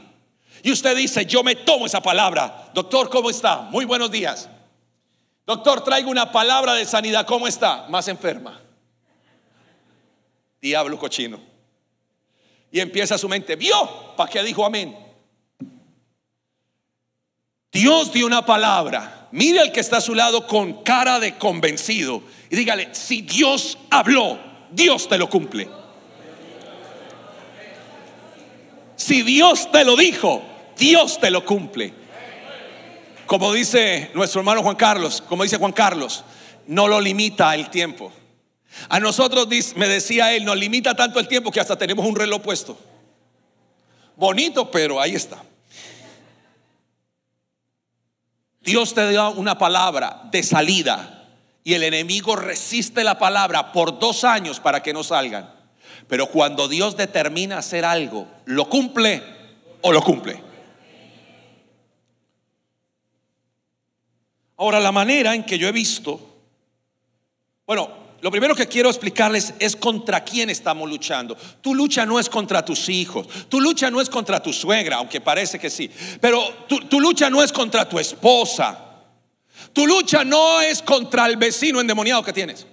[0.62, 2.70] Y usted dice, yo me tomo esa palabra.
[2.72, 3.61] Doctor, ¿cómo está?
[3.61, 4.48] Muy buenos días.
[5.44, 7.26] Doctor, traigo una palabra de sanidad.
[7.26, 7.87] ¿Cómo está?
[7.90, 8.58] Más enferma.
[10.62, 11.38] Diablo cochino.
[12.72, 13.54] Y empieza su mente.
[13.54, 14.16] ¿Vio?
[14.16, 15.07] ¿Para qué dijo amén?
[17.72, 19.28] Dios dio una palabra.
[19.31, 22.22] Mire al que está a su lado con cara de convencido.
[22.50, 24.38] Y dígale, si Dios habló,
[24.70, 25.68] Dios te lo cumple.
[28.96, 30.42] Si Dios te lo dijo,
[30.76, 31.92] Dios te lo cumple.
[33.26, 36.24] Como dice nuestro hermano Juan Carlos, como dice Juan Carlos,
[36.66, 38.12] no lo limita el tiempo.
[38.88, 42.40] A nosotros, me decía él, nos limita tanto el tiempo que hasta tenemos un reloj
[42.40, 42.78] puesto.
[44.16, 45.42] Bonito, pero ahí está.
[48.68, 51.26] Dios te da una palabra de salida
[51.64, 55.50] y el enemigo resiste la palabra por dos años para que no salgan.
[56.07, 59.22] Pero cuando Dios determina hacer algo, ¿lo cumple
[59.81, 60.42] o lo cumple?
[64.59, 66.20] Ahora, la manera en que yo he visto,
[67.66, 67.88] bueno,
[68.20, 71.37] lo primero que quiero explicarles es contra quién estamos luchando.
[71.61, 75.20] Tu lucha no es contra tus hijos, tu lucha no es contra tu suegra, aunque
[75.20, 75.88] parece que sí,
[76.20, 78.76] pero tu, lucha no es contra tu esposa,
[79.72, 82.66] tu lucha no es contra el vecino endemoniado que tienes.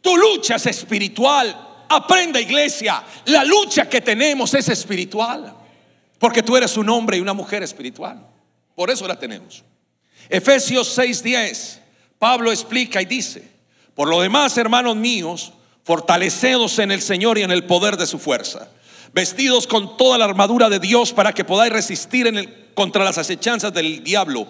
[0.00, 1.62] Tu lucha es espiritual.
[1.88, 5.54] Aprenda iglesia, la lucha que tenemos es espiritual,
[6.18, 8.24] porque tú eres un hombre y una mujer espiritual.
[8.74, 9.64] Por eso la tenemos.
[10.28, 11.78] Efesios 6:10,
[12.18, 13.55] Pablo explica y dice,
[13.96, 18.20] por lo demás, hermanos míos, fortalecedos en el Señor y en el poder de su
[18.20, 18.68] fuerza,
[19.12, 23.74] vestidos con toda la armadura de Dios para que podáis resistir en contra las acechanzas
[23.74, 24.46] del diablo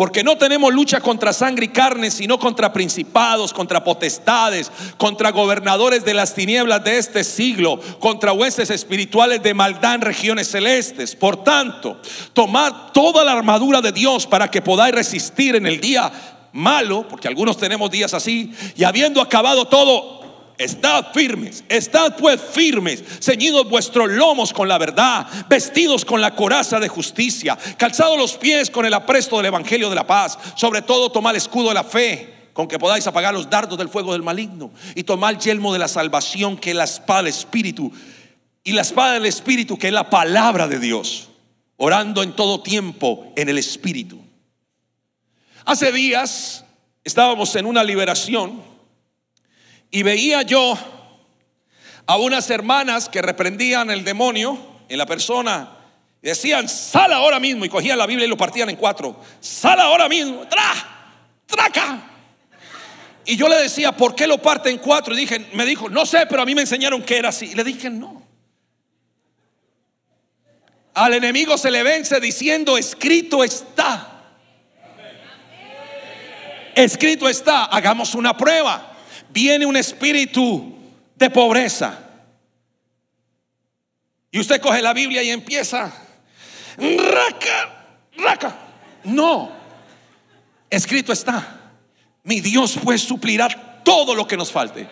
[0.00, 6.06] porque no tenemos lucha contra sangre y carne, sino contra principados, contra potestades, contra gobernadores
[6.06, 11.14] de las tinieblas de este siglo, contra huestes espirituales de maldad en regiones celestes.
[11.14, 12.00] Por tanto,
[12.32, 16.10] tomad toda la armadura de Dios para que podáis resistir en el día
[16.52, 20.20] malo, porque algunos tenemos días así, y habiendo acabado todo,
[20.60, 26.78] Estad firmes, estad pues firmes, ceñidos vuestros lomos con la verdad, vestidos con la coraza
[26.78, 31.10] de justicia, calzados los pies con el apresto del evangelio de la paz, sobre todo
[31.10, 34.22] tomad el escudo de la fe, con que podáis apagar los dardos del fuego del
[34.22, 37.90] maligno, y tomad el yelmo de la salvación, que es la espada del espíritu,
[38.62, 41.30] y la espada del espíritu, que es la palabra de Dios,
[41.78, 44.20] orando en todo tiempo en el espíritu.
[45.64, 46.64] Hace días
[47.04, 48.62] estábamos en una liberación
[49.90, 50.78] y veía yo
[52.06, 55.76] a unas hermanas que reprendían el demonio en la persona.
[56.22, 57.64] Y decían, sal ahora mismo.
[57.64, 59.20] Y cogían la Biblia y lo partían en cuatro.
[59.40, 60.46] Sal ahora mismo.
[60.48, 60.74] Tra,
[61.46, 62.02] traca.
[63.24, 65.14] Y yo le decía, ¿por qué lo parte en cuatro?
[65.14, 67.46] Y dije, me dijo, no sé, pero a mí me enseñaron que era así.
[67.46, 68.22] Y le dije, no.
[70.94, 74.19] Al enemigo se le vence diciendo, escrito está.
[76.82, 78.90] Escrito está, hagamos una prueba
[79.30, 80.74] viene un espíritu
[81.14, 81.98] de pobreza.
[84.30, 85.92] Y usted coge la Biblia y empieza,
[86.76, 88.56] raca, raca.
[89.04, 89.50] No,
[90.68, 91.72] escrito está,
[92.22, 94.88] mi Dios pues suplirá todo lo que nos falte,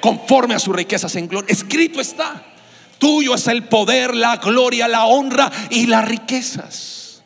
[0.00, 1.52] conforme a sus riquezas en gloria.
[1.52, 2.42] Escrito está,
[2.98, 7.22] tuyo es el poder, la gloria, la honra y las riquezas.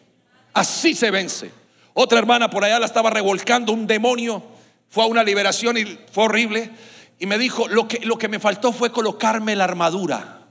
[0.52, 1.59] Así se vence.
[2.02, 4.42] Otra hermana por allá la estaba revolcando un demonio.
[4.88, 6.70] Fue a una liberación y fue horrible.
[7.18, 10.46] Y me dijo, lo que, lo que me faltó fue colocarme la armadura.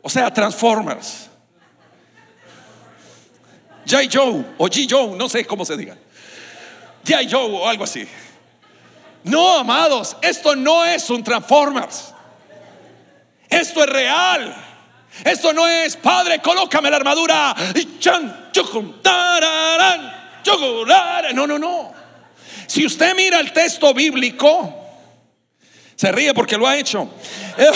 [0.00, 1.28] O sea, Transformers.
[3.86, 4.04] J.
[4.10, 4.86] Joe o G.
[4.88, 5.98] Joe, no sé cómo se diga.
[7.06, 7.18] J.
[7.30, 8.08] Joe o algo así.
[9.22, 12.14] No, amados, esto no es un Transformers.
[13.50, 14.71] Esto es real.
[15.24, 17.54] Esto no es, Padre, colócame la armadura.
[21.34, 21.92] No, no, no.
[22.66, 24.74] Si usted mira el texto bíblico,
[25.94, 27.08] se ríe porque lo ha hecho.
[27.56, 27.70] Eh,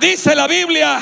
[0.00, 1.00] dice la Biblia,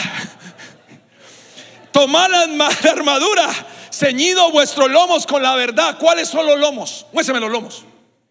[1.91, 3.49] tomad la armadura,
[3.93, 5.99] ceñido vuestros lomos con la verdad.
[5.99, 7.07] ¿Cuáles son los lomos?
[7.13, 7.85] Muéstrame los lomos.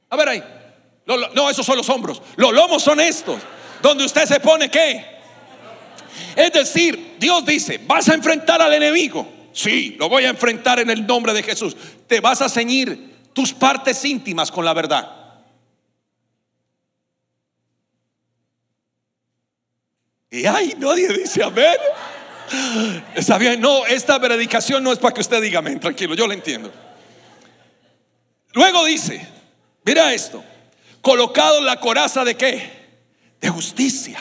[0.10, 0.44] A ver ahí.
[1.06, 2.22] No, esos son los hombros.
[2.36, 3.42] Los lomos son estos.
[3.82, 5.19] Donde usted se pone qué?
[6.36, 9.28] Es decir, Dios dice, vas a enfrentar al enemigo.
[9.54, 11.76] Sí, lo voy a enfrentar en el nombre de Jesús.
[12.08, 15.20] Te vas a ceñir tus partes íntimas con la verdad.
[20.32, 21.78] Y ay, nadie dice amén.
[23.16, 26.34] Está bien, no, esta predicación no es para que usted diga amén, tranquilo, yo lo
[26.34, 26.72] entiendo.
[28.54, 29.28] Luego dice,
[29.84, 30.44] mira esto,
[31.02, 32.72] colocado la coraza de qué?
[33.40, 34.20] De justicia.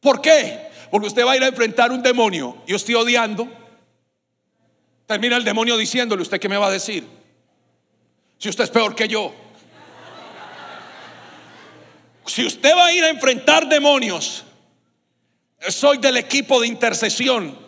[0.00, 0.71] ¿Por qué?
[0.92, 2.58] Porque usted va a ir a enfrentar un demonio.
[2.66, 3.48] Yo estoy odiando.
[5.06, 7.08] Termina el demonio diciéndole, ¿usted qué me va a decir?
[8.36, 9.34] Si usted es peor que yo.
[12.26, 14.44] Si usted va a ir a enfrentar demonios,
[15.66, 17.58] soy del equipo de intercesión.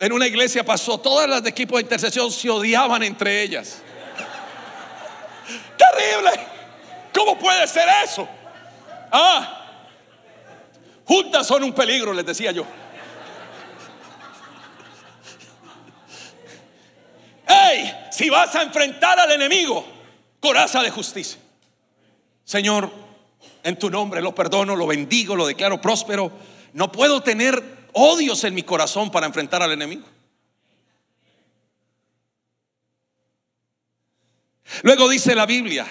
[0.00, 3.80] En una iglesia pasó, todas las de equipo de intercesión se odiaban entre ellas.
[5.78, 6.46] Terrible.
[7.14, 8.28] ¿Cómo puede ser eso?
[9.12, 9.57] Ah,
[11.08, 12.66] Juntas son un peligro, les decía yo.
[17.46, 19.86] Hey, si vas a enfrentar al enemigo,
[20.38, 21.40] coraza de justicia.
[22.44, 22.90] Señor,
[23.62, 26.30] en tu nombre lo perdono, lo bendigo, lo declaro próspero.
[26.74, 30.06] No puedo tener odios en mi corazón para enfrentar al enemigo.
[34.82, 35.86] Luego dice la Biblia,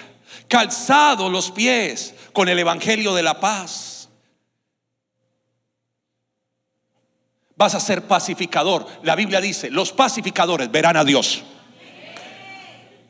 [0.46, 3.97] calzado los pies con el Evangelio de la paz.
[7.58, 8.86] Vas a ser pacificador.
[9.02, 11.42] La Biblia dice, los pacificadores verán a Dios.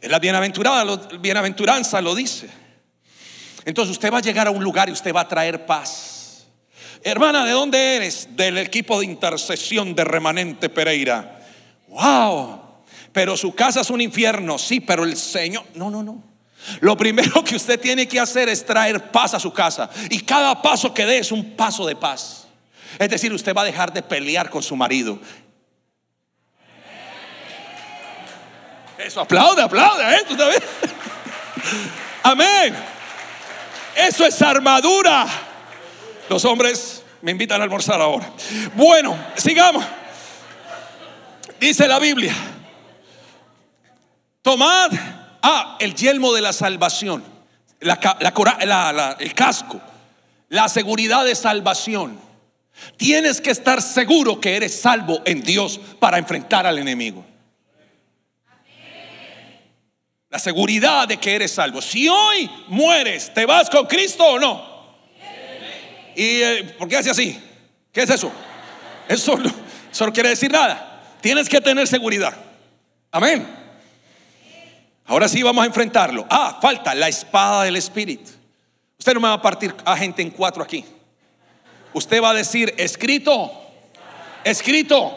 [0.01, 2.49] La bienaventurada, bienaventuranza lo dice.
[3.67, 6.47] Entonces usted va a llegar a un lugar y usted va a traer paz.
[7.05, 8.29] Hermana, ¿de dónde eres?
[8.31, 11.43] Del equipo de intercesión de Remanente Pereira.
[11.89, 12.61] Wow.
[13.13, 16.23] Pero su casa es un infierno, sí, pero el Señor, no, no, no.
[16.81, 19.91] Lo primero que usted tiene que hacer es traer paz a su casa.
[20.09, 22.48] Y cada paso que dé es un paso de paz.
[22.99, 25.19] Es decir, usted va a dejar de pelear con su marido.
[28.99, 30.17] Eso, aplaude, aplaude.
[30.17, 30.23] ¿eh?
[32.25, 32.75] Amén.
[33.95, 35.27] Eso es armadura.
[36.29, 38.31] Los hombres me invitan a almorzar ahora.
[38.75, 39.85] Bueno, sigamos.
[41.61, 42.35] Dice la Biblia.
[44.43, 44.91] Tomad
[45.43, 47.25] ah, el yelmo de la salvación,
[47.81, 49.81] el casco,
[50.49, 52.28] la seguridad de salvación.
[52.97, 57.25] Tienes que estar seguro que eres salvo en Dios para enfrentar al enemigo.
[60.31, 61.81] La seguridad de que eres salvo.
[61.81, 64.79] Si hoy mueres, ¿te vas con Cristo o no?
[66.15, 67.41] ¿Y eh, por qué hace así?
[67.93, 68.31] ¿Qué es eso?
[69.09, 69.51] Eso no,
[69.91, 71.03] eso no quiere decir nada.
[71.21, 72.35] Tienes que tener seguridad.
[73.11, 73.49] Amén.
[75.07, 76.27] Ahora sí vamos a enfrentarlo.
[76.29, 78.31] Ah, falta la espada del Espíritu.
[78.99, 80.85] Usted no me va a partir a gente en cuatro aquí.
[81.93, 83.51] Usted va a decir, escrito,
[84.45, 85.17] escrito.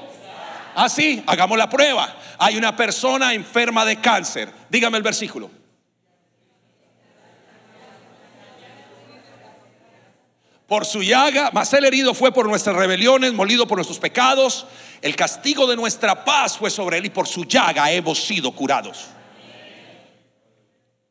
[0.76, 2.16] Así, ah, hagamos la prueba.
[2.38, 4.52] Hay una persona enferma de cáncer.
[4.70, 5.50] Dígame el versículo.
[10.68, 14.66] Por su llaga, mas el herido fue por nuestras rebeliones, molido por nuestros pecados.
[15.02, 19.08] El castigo de nuestra paz fue sobre él y por su llaga hemos sido curados.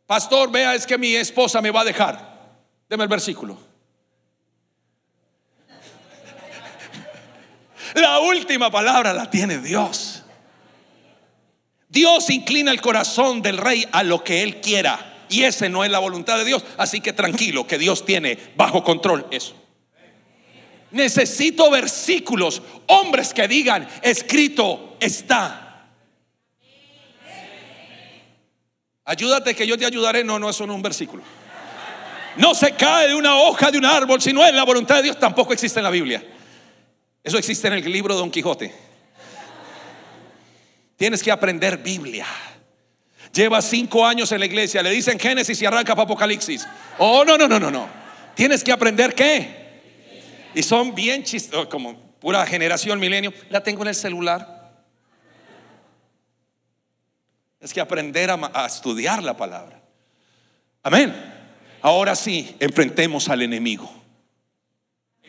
[0.06, 2.40] Pastor, vea, es que mi esposa me va a dejar.
[2.88, 3.69] Deme el versículo.
[7.94, 10.24] La última palabra la tiene Dios.
[11.88, 15.24] Dios inclina el corazón del rey a lo que él quiera.
[15.28, 16.64] Y ese no es la voluntad de Dios.
[16.76, 19.54] Así que tranquilo, que Dios tiene bajo control eso.
[20.92, 25.88] Necesito versículos, hombres que digan, escrito está.
[29.04, 30.22] Ayúdate que yo te ayudaré.
[30.22, 31.22] No, no, eso no es un versículo.
[32.36, 35.02] No se cae de una hoja de un árbol si no es la voluntad de
[35.02, 35.18] Dios.
[35.18, 36.22] Tampoco existe en la Biblia.
[37.22, 38.74] Eso existe en el libro de Don Quijote.
[40.96, 42.26] Tienes que aprender Biblia.
[43.32, 46.66] Lleva cinco años en la iglesia, le dicen Génesis y arranca para Apocalipsis.
[46.98, 47.88] Oh, no, no, no, no, no.
[48.34, 50.50] Tienes que aprender qué.
[50.54, 53.32] Y son bien chistosos, como pura generación milenio.
[53.50, 54.82] La tengo en el celular.
[57.60, 59.80] Es que aprender a, a estudiar la palabra.
[60.82, 61.14] Amén.
[61.82, 63.99] Ahora sí, enfrentemos al enemigo.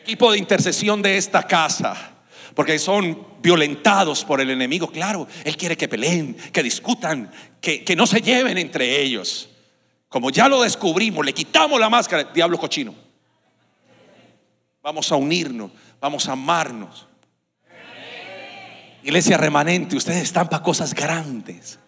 [0.02, 2.12] Equipo de intercesión de esta casa
[2.54, 4.90] porque son violentados por el enemigo.
[4.90, 7.30] Claro, Él quiere que peleen, que discutan,
[7.60, 9.48] que, que, no se lleven entre ellos.
[10.08, 12.94] Como ya lo descubrimos, le quitamos la máscara, diablo cochino.
[14.82, 17.06] Vamos a unirnos, vamos a amarnos.
[19.02, 21.78] Iglesia remanente, ustedes están para cosas grandes.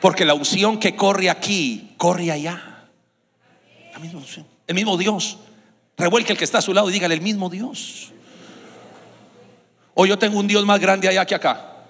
[0.00, 2.88] Porque la unción que corre aquí, corre allá.
[3.92, 5.38] La misma unción, el mismo Dios.
[6.00, 8.12] Revuelque el que está a su lado y dígale el mismo Dios.
[9.94, 11.84] O yo tengo un Dios más grande allá que acá.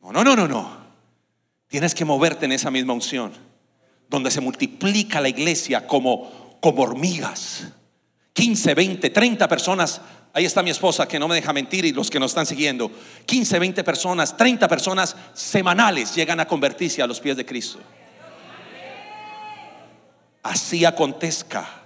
[0.00, 0.78] No, no, no, no, no.
[1.68, 3.32] Tienes que moverte en esa misma unción,
[4.08, 7.64] donde se multiplica la iglesia como, como hormigas.
[8.32, 10.00] 15, 20, 30 personas.
[10.32, 12.90] Ahí está mi esposa que no me deja mentir y los que nos están siguiendo.
[13.26, 17.80] 15, 20 personas, 30 personas semanales llegan a convertirse a los pies de Cristo.
[20.42, 21.77] Así acontezca.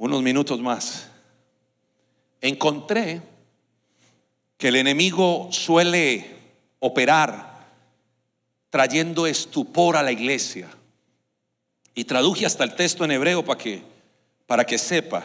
[0.00, 1.08] Unos minutos más
[2.40, 3.20] encontré
[4.56, 6.38] que el enemigo suele
[6.78, 7.66] operar
[8.70, 10.70] trayendo estupor a la iglesia.
[11.94, 13.82] Y traduje hasta el texto en hebreo para que,
[14.46, 15.22] para que sepa.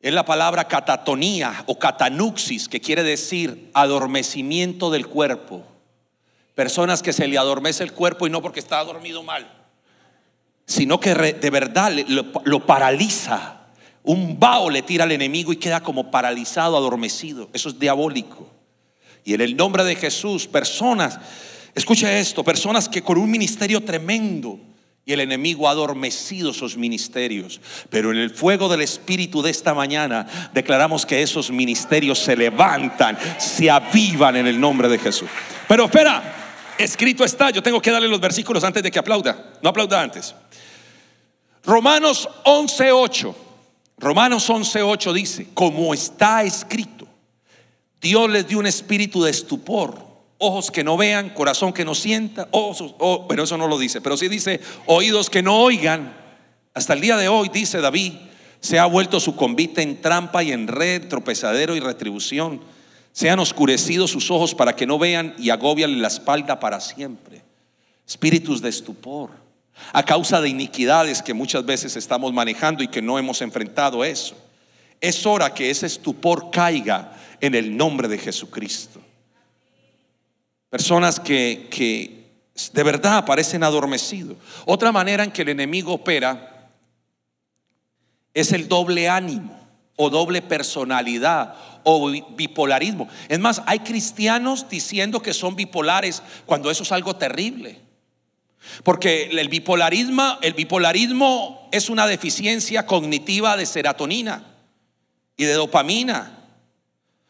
[0.00, 5.66] Es la palabra catatonía o catanuxis, que quiere decir adormecimiento del cuerpo.
[6.54, 9.59] Personas que se le adormece el cuerpo y no porque está dormido mal,
[10.70, 11.92] sino que de verdad
[12.44, 13.56] lo, paraliza
[14.04, 17.50] un vaho le tira al enemigo y queda como paralizado, adormecido.
[17.52, 18.48] Eso es diabólico.
[19.24, 21.18] Y en el nombre de Jesús, personas,
[21.74, 24.60] escucha esto, personas que con un ministerio tremendo
[25.04, 27.60] y el enemigo ha adormecido sus ministerios.
[27.90, 33.18] Pero en el fuego del Espíritu de esta mañana declaramos que esos ministerios se levantan,
[33.38, 35.28] se avivan en el nombre de Jesús.
[35.66, 36.39] Pero espera,
[36.84, 39.52] escrito está, yo tengo que darle los versículos antes de que aplauda.
[39.62, 40.34] No aplauda antes.
[41.64, 43.34] Romanos 11:8.
[43.98, 47.06] Romanos 11:8 dice, como está escrito,
[48.00, 49.98] Dios les dio un espíritu de estupor,
[50.38, 54.00] ojos que no vean, corazón que no sienta, ojos, oh, pero eso no lo dice,
[54.00, 56.16] pero sí dice oídos que no oigan.
[56.72, 58.14] Hasta el día de hoy, dice David,
[58.60, 62.60] se ha vuelto su convite en trampa y en red, tropezadero y retribución.
[63.20, 67.42] Se han oscurecido sus ojos para que no vean y agobian la espalda para siempre.
[68.08, 69.28] Espíritus de estupor
[69.92, 74.34] a causa de iniquidades que muchas veces estamos manejando y que no hemos enfrentado eso.
[75.02, 77.12] Es hora que ese estupor caiga
[77.42, 79.02] en el nombre de Jesucristo.
[80.70, 82.24] Personas que, que
[82.72, 84.38] de verdad parecen adormecidos.
[84.64, 86.70] Otra manera en que el enemigo opera
[88.32, 89.59] es el doble ánimo
[90.02, 93.06] o doble personalidad o bipolarismo.
[93.28, 97.78] Es más, hay cristianos diciendo que son bipolares cuando eso es algo terrible.
[98.82, 104.42] Porque el bipolarismo, el bipolarismo es una deficiencia cognitiva de serotonina
[105.36, 106.38] y de dopamina.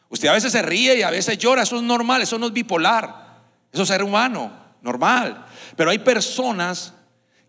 [0.07, 2.53] Usted a veces se ríe y a veces llora, eso es normal, eso no es
[2.53, 3.41] bipolar,
[3.73, 4.49] eso es ser humano,
[4.81, 5.45] normal.
[5.75, 6.93] Pero hay personas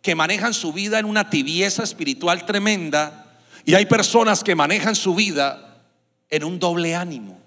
[0.01, 3.22] que manejan su vida en una tibieza espiritual tremenda
[3.65, 5.83] y hay personas que manejan su vida
[6.29, 7.39] en un doble ánimo.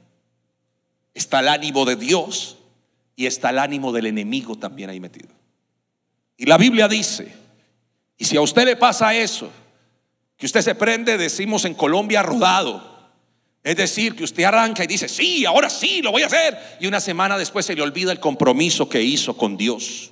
[1.14, 2.58] Está el ánimo de Dios
[3.16, 5.30] y está el ánimo del enemigo también ahí metido.
[6.38, 7.34] Y la Biblia dice,
[8.18, 9.50] y si a usted le pasa eso,
[10.38, 12.96] que usted se prende, decimos en Colombia, rodado.
[13.64, 16.78] Es decir, que usted arranca y dice, sí, ahora sí, lo voy a hacer.
[16.80, 20.12] Y una semana después se le olvida el compromiso que hizo con Dios.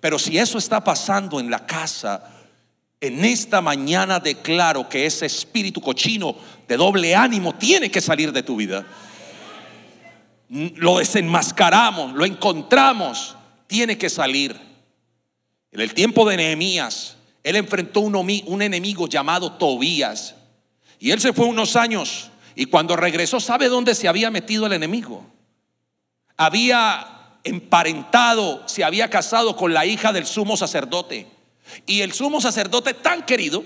[0.00, 2.39] Pero si eso está pasando en la casa,
[3.00, 6.36] en esta mañana declaro que ese espíritu cochino
[6.68, 8.86] de doble ánimo tiene que salir de tu vida.
[10.48, 13.36] Lo desenmascaramos, lo encontramos,
[13.66, 14.58] tiene que salir.
[15.72, 20.34] En el tiempo de Nehemías, él enfrentó un, un enemigo llamado Tobías.
[20.98, 24.74] Y él se fue unos años y cuando regresó, ¿sabe dónde se había metido el
[24.74, 25.24] enemigo?
[26.36, 31.26] Había emparentado, se había casado con la hija del sumo sacerdote.
[31.86, 33.64] Y el sumo sacerdote tan querido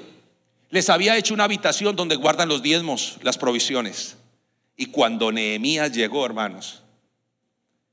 [0.70, 4.16] les había hecho una habitación donde guardan los diezmos, las provisiones.
[4.76, 6.82] Y cuando Nehemías llegó, hermanos,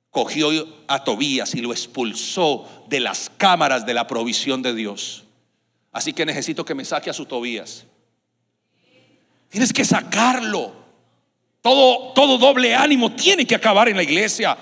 [0.09, 0.49] cogió
[0.87, 5.23] a Tobías y lo expulsó de las cámaras de la provisión de Dios.
[5.91, 7.85] Así que necesito que me saque a su Tobías.
[9.49, 10.73] Tienes que sacarlo.
[11.61, 14.57] Todo, todo doble ánimo tiene que acabar en la iglesia.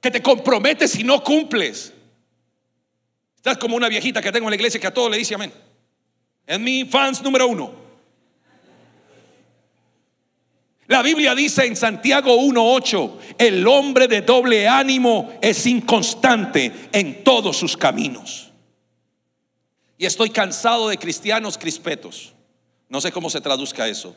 [0.00, 1.92] Que te comprometes y no cumples.
[3.46, 5.52] Estás como una viejita que tengo en la iglesia que a todo le dice amén.
[6.44, 7.70] Es mi fans número uno.
[10.88, 17.56] La Biblia dice en Santiago 1.8, el hombre de doble ánimo es inconstante en todos
[17.56, 18.50] sus caminos.
[19.96, 22.34] Y estoy cansado de cristianos crispetos.
[22.88, 24.16] No sé cómo se traduzca eso.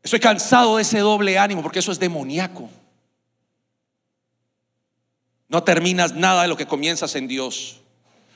[0.00, 2.70] Estoy cansado de ese doble ánimo porque eso es demoníaco.
[5.54, 7.76] No terminas nada de lo que comienzas en Dios.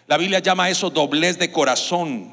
[0.07, 2.33] La Biblia llama eso doblez de corazón.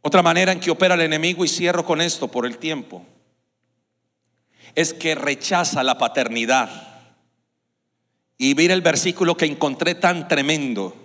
[0.00, 3.04] Otra manera en que opera el enemigo, y cierro con esto por el tiempo,
[4.74, 6.70] es que rechaza la paternidad.
[8.38, 10.96] Y mira el versículo que encontré tan tremendo.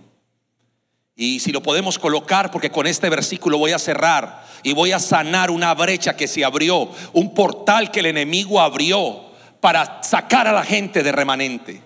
[1.14, 5.00] Y si lo podemos colocar, porque con este versículo voy a cerrar y voy a
[5.00, 9.25] sanar una brecha que se abrió, un portal que el enemigo abrió
[9.66, 11.82] para sacar a la gente de remanente.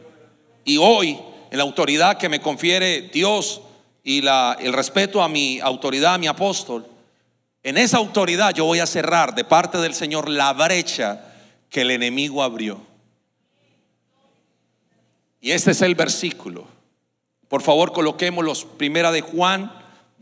[0.65, 1.17] Y hoy,
[1.49, 3.61] en la autoridad que me confiere Dios
[4.03, 6.85] y el respeto a mi autoridad, a mi apóstol,
[7.63, 11.23] en esa autoridad yo voy a cerrar de parte del Señor la brecha
[11.69, 12.81] que el enemigo abrió.
[15.39, 16.67] Y este es el versículo.
[17.47, 18.65] Por favor, coloquémoslos.
[18.65, 19.71] Primera de Juan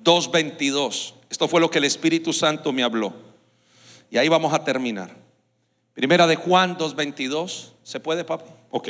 [0.03, 1.15] 2.22.
[1.31, 3.13] Esto fue lo que el Espíritu Santo me habló.
[4.11, 5.26] Y ahí vamos a terminar.
[5.97, 7.71] Primera de Juan 2.22.
[7.81, 8.51] ¿Se puede, papi?
[8.69, 8.89] Ok.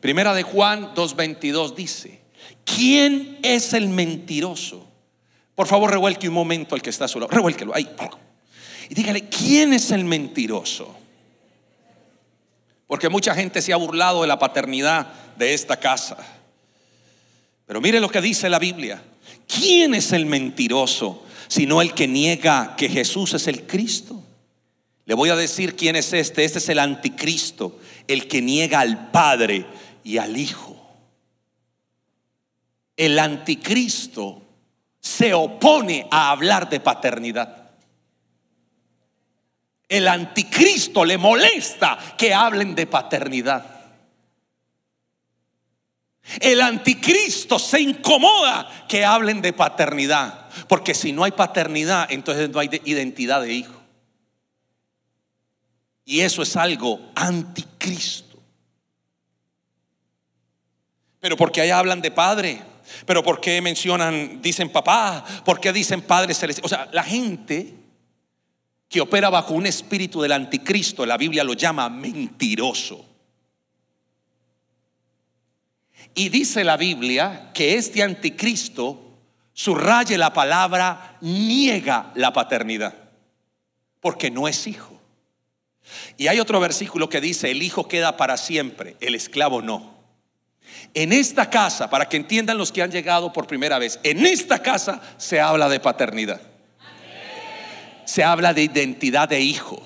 [0.00, 2.22] Primera de Juan 2.22 dice,
[2.64, 4.88] ¿quién es el mentiroso?
[5.54, 7.28] Por favor, revuelque un momento al que está solo.
[7.28, 7.86] Revuélquelo ahí.
[8.88, 10.96] Y dígale, ¿quién es el mentiroso?
[12.86, 16.16] Porque mucha gente se ha burlado de la paternidad de esta casa.
[17.66, 19.04] Pero mire lo que dice la Biblia.
[19.46, 24.23] ¿Quién es el mentiroso sino el que niega que Jesús es el Cristo?
[25.06, 26.44] Le voy a decir quién es este.
[26.44, 27.78] Este es el anticristo,
[28.08, 29.66] el que niega al Padre
[30.02, 30.80] y al Hijo.
[32.96, 34.42] El anticristo
[35.00, 37.72] se opone a hablar de paternidad.
[39.88, 43.74] El anticristo le molesta que hablen de paternidad.
[46.40, 52.60] El anticristo se incomoda que hablen de paternidad, porque si no hay paternidad, entonces no
[52.60, 53.73] hay identidad de hijo.
[56.04, 58.38] Y eso es algo anticristo.
[61.20, 62.62] Pero porque ahí hablan de padre,
[63.06, 65.24] pero ¿por qué mencionan, dicen papá?
[65.44, 66.66] ¿Por qué dicen Padre Celestial?
[66.66, 67.74] O sea, la gente
[68.88, 73.04] que opera bajo un espíritu del anticristo, la Biblia lo llama mentiroso.
[76.14, 79.00] Y dice la Biblia que este anticristo
[79.52, 82.94] subraye la palabra niega la paternidad,
[84.00, 85.00] porque no es hijo.
[86.16, 89.94] Y hay otro versículo que dice, el hijo queda para siempre, el esclavo no.
[90.94, 94.62] En esta casa, para que entiendan los que han llegado por primera vez, en esta
[94.62, 96.40] casa se habla de paternidad.
[98.04, 99.82] Se habla de identidad de hijo.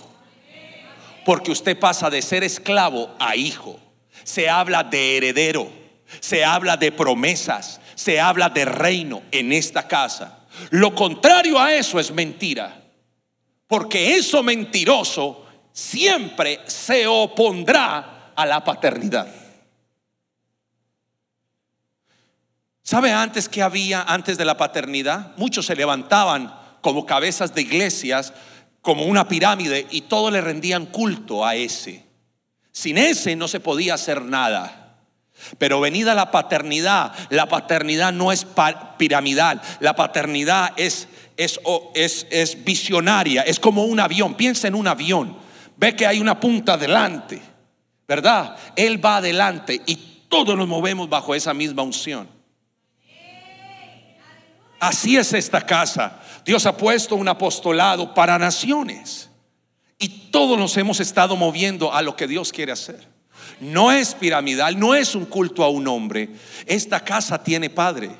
[1.25, 3.79] Porque usted pasa de ser esclavo a hijo.
[4.25, 5.71] Se habla de heredero.
[6.21, 7.81] Se habla de promesas.
[7.95, 10.41] Se habla de reino en esta casa.
[10.71, 12.83] Lo contrario a eso es mentira.
[13.67, 15.47] Porque eso mentiroso
[15.79, 19.29] siempre se opondrá a la paternidad.
[22.83, 25.37] ¿Sabe antes que había antes de la paternidad?
[25.37, 28.33] Muchos se levantaban como cabezas de iglesias,
[28.83, 32.05] como una pirámide, y todos le rendían culto a ese.
[32.73, 34.97] Sin ese no se podía hacer nada.
[35.59, 38.47] Pero venida la paternidad, la paternidad no es
[38.97, 41.07] piramidal, la paternidad es,
[41.37, 41.61] es,
[41.95, 45.48] es, es visionaria, es como un avión, piensa en un avión,
[45.79, 47.41] ve que hay una punta adelante,
[48.07, 48.57] ¿verdad?
[48.77, 49.97] Él va adelante y
[50.29, 52.29] todos nos movemos bajo esa misma unción.
[54.81, 56.21] Así es esta casa.
[56.45, 59.31] Dios ha puesto un apostolado para naciones.
[59.99, 63.09] Y todos nos hemos estado moviendo a lo que Dios quiere hacer.
[63.61, 66.31] No es piramidal, no es un culto a un hombre.
[66.67, 68.11] Esta casa tiene padre.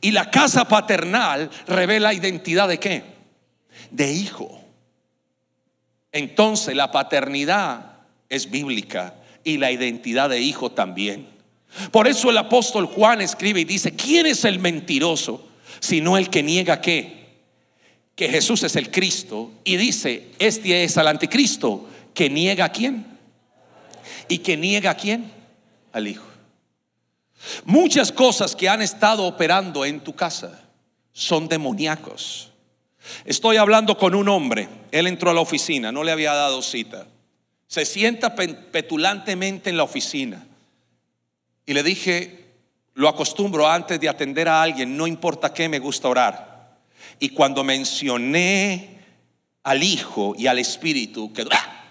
[0.00, 3.04] Y la casa paternal revela identidad de qué?
[3.90, 4.63] De hijo.
[6.14, 7.96] Entonces la paternidad
[8.28, 11.26] es bíblica y la identidad de hijo también.
[11.90, 15.44] Por eso el apóstol Juan escribe y dice, ¿quién es el mentiroso?
[15.80, 17.26] Sino el que niega que,
[18.14, 19.50] que Jesús es el Cristo.
[19.64, 23.04] Y dice, este es el anticristo, que niega a quién.
[24.28, 25.32] Y que niega a quién?
[25.92, 26.28] Al Hijo.
[27.64, 30.62] Muchas cosas que han estado operando en tu casa
[31.12, 32.53] son demoníacos.
[33.24, 34.68] Estoy hablando con un hombre.
[34.90, 37.06] Él entró a la oficina, no le había dado cita.
[37.66, 40.46] Se sienta petulantemente en la oficina.
[41.66, 42.44] Y le dije,
[42.94, 46.78] lo acostumbro antes de atender a alguien, no importa qué, me gusta orar.
[47.18, 49.00] Y cuando mencioné
[49.62, 51.84] al Hijo y al Espíritu, que ¡ah!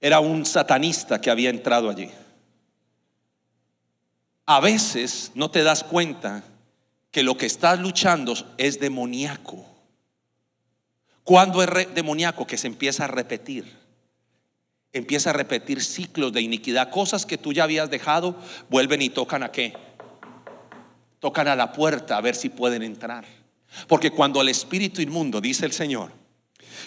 [0.00, 2.08] era un satanista que había entrado allí.
[4.46, 6.42] A veces no te das cuenta
[7.10, 9.64] que lo que estás luchando es demoníaco.
[11.24, 13.76] Cuando es demoníaco que se empieza a repetir.
[14.92, 18.36] Empieza a repetir ciclos de iniquidad, cosas que tú ya habías dejado,
[18.70, 19.74] vuelven y tocan a qué?
[21.20, 23.26] Tocan a la puerta a ver si pueden entrar.
[23.86, 26.12] Porque cuando el espíritu inmundo, dice el Señor,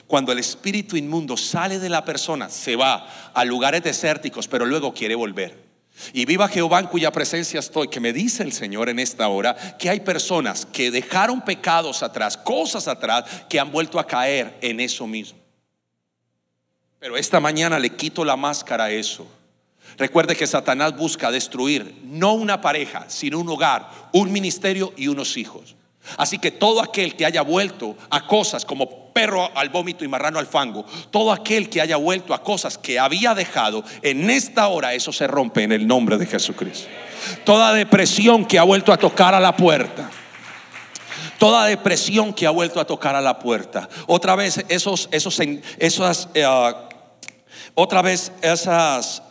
[0.08, 4.94] cuando el espíritu inmundo sale de la persona, se va a lugares desérticos, pero luego
[4.94, 5.71] quiere volver.
[6.14, 9.56] Y viva Jehová en cuya presencia estoy, que me dice el Señor en esta hora
[9.78, 14.80] que hay personas que dejaron pecados atrás, cosas atrás, que han vuelto a caer en
[14.80, 15.39] eso mismo.
[17.00, 19.28] Pero esta mañana le quito la máscara a eso.
[19.98, 25.36] Recuerde que Satanás busca destruir no una pareja, sino un hogar, un ministerio y unos
[25.38, 25.76] hijos.
[26.18, 30.39] Así que todo aquel que haya vuelto a cosas como perro al vómito y marrano
[30.39, 34.93] al fango, todo aquel que haya vuelto a cosas que había dejado, en esta hora
[34.93, 36.88] eso se rompe en el nombre de Jesucristo.
[37.43, 40.10] Toda depresión que ha vuelto a tocar a la puerta.
[41.38, 43.89] Toda depresión que ha vuelto a tocar a la puerta.
[44.08, 45.39] Otra vez esos, esos,
[46.34, 46.74] eh,
[47.74, 49.24] otra vez esas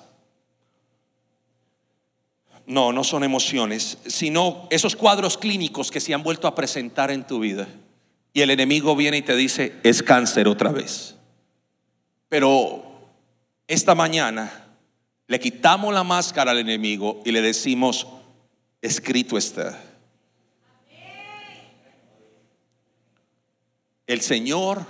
[2.70, 7.26] no, no son emociones, sino esos cuadros clínicos que se han vuelto a presentar en
[7.26, 7.66] tu vida.
[8.32, 11.16] Y el enemigo viene y te dice, es cáncer otra vez.
[12.28, 12.84] Pero
[13.66, 14.68] esta mañana
[15.26, 18.06] le quitamos la máscara al enemigo y le decimos,
[18.80, 19.76] escrito está.
[24.06, 24.86] El Señor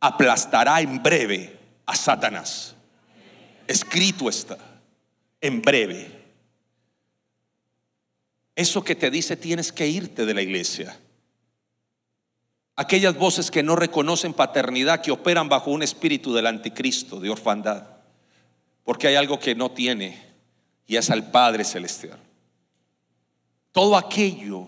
[0.00, 2.74] aplastará en breve a Satanás.
[3.66, 4.58] Escrito está,
[5.40, 6.17] en breve.
[8.58, 10.98] Eso que te dice tienes que irte de la iglesia.
[12.74, 17.84] Aquellas voces que no reconocen paternidad, que operan bajo un espíritu del anticristo, de orfandad.
[18.82, 20.20] Porque hay algo que no tiene
[20.88, 22.18] y es al Padre Celestial.
[23.70, 24.66] Todo aquello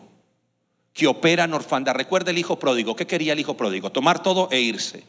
[0.92, 1.94] que opera en orfandad.
[1.94, 2.94] Recuerda el hijo pródigo.
[2.94, 3.90] ¿Qué quería el hijo pródigo?
[3.90, 5.02] Tomar todo e irse.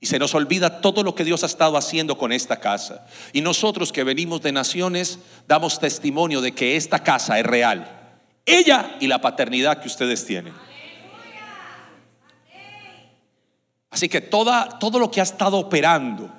[0.00, 3.06] Y se nos olvida todo lo que Dios ha estado haciendo con esta casa.
[3.34, 8.16] Y nosotros que venimos de naciones damos testimonio de que esta casa es real.
[8.46, 10.54] Ella y la paternidad que ustedes tienen.
[13.90, 16.32] Así que toda, todo lo que ha estado operando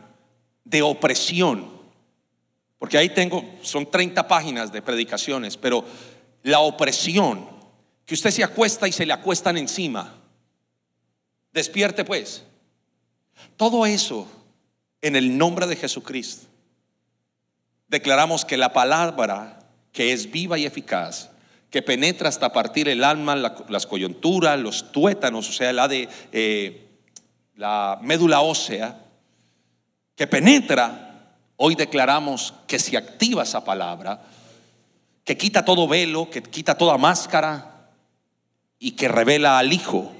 [0.63, 1.69] de opresión,
[2.79, 5.85] porque ahí tengo, son 30 páginas de predicaciones, pero
[6.43, 7.47] la opresión,
[8.05, 10.15] que usted se acuesta y se le acuestan encima,
[11.51, 12.43] despierte pues
[13.57, 14.27] todo eso
[15.01, 16.47] en el nombre de Jesucristo.
[17.87, 19.59] Declaramos que la palabra
[19.91, 21.29] que es viva y eficaz,
[21.69, 26.87] que penetra hasta partir el alma, las coyunturas, los tuétanos, o sea, la de eh,
[27.55, 28.99] la médula ósea,
[30.15, 34.21] que penetra, hoy declaramos que se activa esa palabra,
[35.23, 37.89] que quita todo velo, que quita toda máscara
[38.79, 40.11] y que revela al Hijo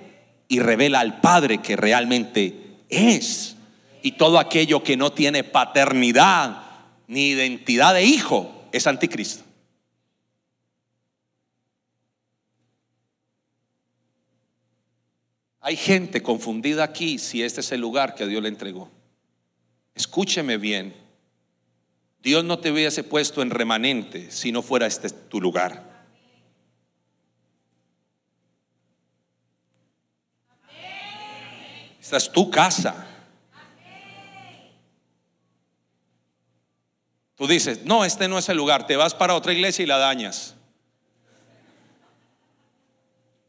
[0.47, 2.60] y revela al Padre que realmente
[2.91, 3.55] es.
[4.03, 6.63] Y todo aquello que no tiene paternidad
[7.07, 9.43] ni identidad de hijo es anticristo.
[15.59, 18.89] Hay gente confundida aquí si este es el lugar que Dios le entregó.
[19.93, 20.95] Escúcheme bien.
[22.23, 25.90] Dios no te hubiese puesto en remanente si no fuera este tu lugar.
[32.11, 32.93] Esta es tu casa.
[37.37, 39.97] Tú dices, no, este no es el lugar, te vas para otra iglesia y la
[39.97, 40.55] dañas.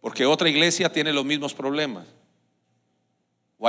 [0.00, 2.06] Porque otra iglesia tiene los mismos problemas.
[3.58, 3.68] O,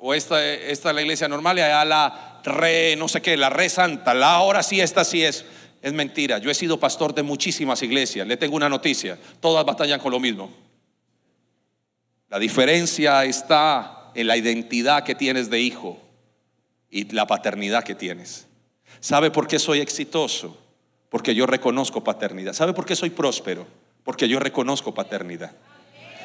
[0.00, 3.50] o esta, esta es la iglesia normal y allá la re, no sé qué, la
[3.50, 5.44] re santa, la ahora sí, esta sí es.
[5.82, 6.38] Es mentira.
[6.38, 8.26] Yo he sido pastor de muchísimas iglesias.
[8.26, 9.18] Le tengo una noticia.
[9.38, 10.50] Todas batallan con lo mismo.
[12.30, 15.96] La diferencia está en la identidad que tienes de hijo
[16.90, 18.48] y la paternidad que tienes.
[18.98, 20.58] ¿Sabe por qué soy exitoso?
[21.08, 22.52] Porque yo reconozco paternidad.
[22.52, 23.68] ¿Sabe por qué soy próspero?
[24.02, 25.52] Porque yo reconozco paternidad.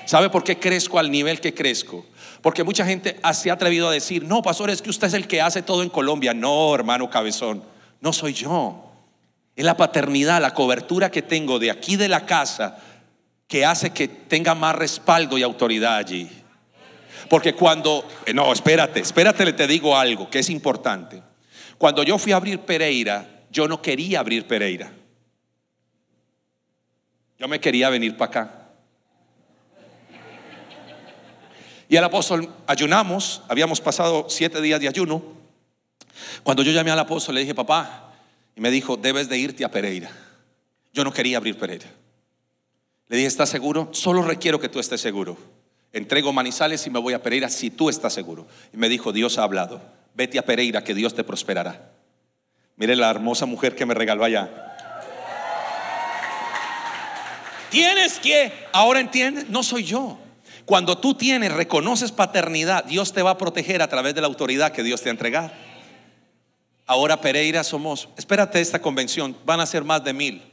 [0.07, 2.03] ¿Sabe por qué crezco al nivel que crezco?
[2.41, 5.27] Porque mucha gente se ha atrevido a decir, no, pastor, es que usted es el
[5.27, 6.33] que hace todo en Colombia.
[6.33, 7.63] No, hermano cabezón,
[8.01, 8.91] no soy yo.
[9.55, 12.75] Es la paternidad, la cobertura que tengo de aquí de la casa
[13.47, 16.42] que hace que tenga más respaldo y autoridad allí.
[17.33, 21.23] Porque cuando, eh, no, espérate, espérate, le te digo algo que es importante.
[21.79, 24.93] Cuando yo fui a abrir Pereira, yo no quería abrir Pereira.
[27.39, 28.69] Yo me quería venir para acá.
[31.89, 35.23] Y el apóstol ayunamos, habíamos pasado siete días de ayuno.
[36.43, 38.13] Cuando yo llamé al apóstol le dije, papá,
[38.55, 40.11] y me dijo, debes de irte a Pereira.
[40.93, 41.87] Yo no quería abrir Pereira.
[43.07, 43.89] Le dije, ¿estás seguro?
[43.91, 45.62] Solo requiero que tú estés seguro.
[45.93, 48.47] Entrego Manizales y me voy a Pereira si tú estás seguro.
[48.73, 49.79] Y me dijo, Dios ha hablado.
[50.15, 51.91] Vete a Pereira que Dios te prosperará.
[52.75, 54.49] Mire la hermosa mujer que me regaló allá.
[57.69, 60.19] Tienes que, ahora entiendes, no soy yo.
[60.65, 64.71] Cuando tú tienes, reconoces paternidad, Dios te va a proteger a través de la autoridad
[64.71, 65.51] que Dios te ha entregado.
[66.85, 70.52] Ahora Pereira somos, espérate esta convención, van a ser más de mil.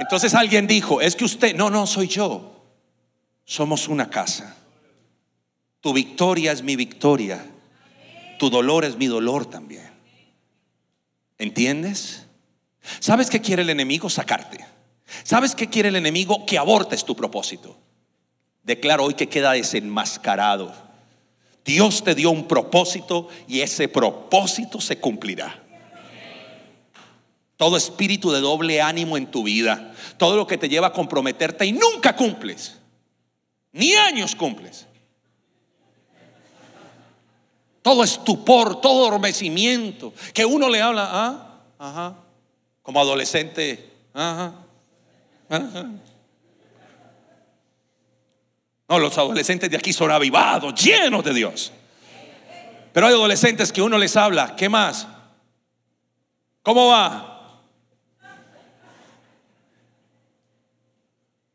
[0.00, 2.56] Entonces alguien dijo, es que usted, no, no, soy yo.
[3.44, 4.56] Somos una casa.
[5.82, 7.44] Tu victoria es mi victoria.
[8.38, 9.90] Tu dolor es mi dolor también.
[11.36, 12.24] ¿Entiendes?
[12.98, 14.08] ¿Sabes qué quiere el enemigo?
[14.08, 14.64] Sacarte.
[15.22, 16.46] ¿Sabes qué quiere el enemigo?
[16.46, 17.76] Que abortes tu propósito.
[18.62, 20.72] Declaro hoy que queda desenmascarado.
[21.62, 25.59] Dios te dio un propósito y ese propósito se cumplirá.
[27.60, 31.66] Todo espíritu de doble ánimo en tu vida, todo lo que te lleva a comprometerte
[31.66, 32.78] y nunca cumples,
[33.72, 34.86] ni años cumples.
[37.82, 42.16] Todo estupor, todo adormecimiento, que uno le habla, ah, ajá,
[42.80, 44.54] como adolescente, ajá,
[48.88, 51.72] no, los adolescentes de aquí son avivados, llenos de Dios.
[52.94, 55.06] Pero hay adolescentes que uno les habla, ¿qué más?
[56.62, 57.29] ¿Cómo va?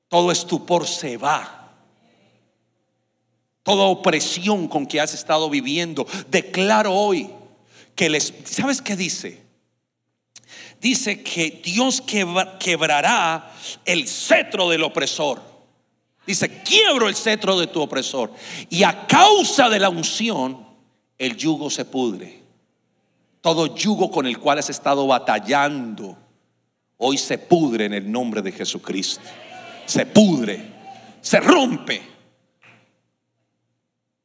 [0.07, 1.73] Todo estupor se va.
[3.63, 6.05] Toda opresión con que has estado viviendo.
[6.29, 7.29] Declaro hoy
[7.95, 8.33] que les...
[8.45, 9.45] ¿Sabes qué dice?
[10.85, 12.03] dice que Dios
[12.59, 13.51] quebrará
[13.85, 15.41] el cetro del opresor.
[16.27, 18.31] Dice, quiebro el cetro de tu opresor.
[18.69, 20.63] Y a causa de la unción,
[21.17, 22.39] el yugo se pudre.
[23.41, 26.15] Todo yugo con el cual has estado batallando,
[26.97, 29.27] hoy se pudre en el nombre de Jesucristo.
[29.86, 30.61] Se pudre,
[31.21, 32.01] se rompe.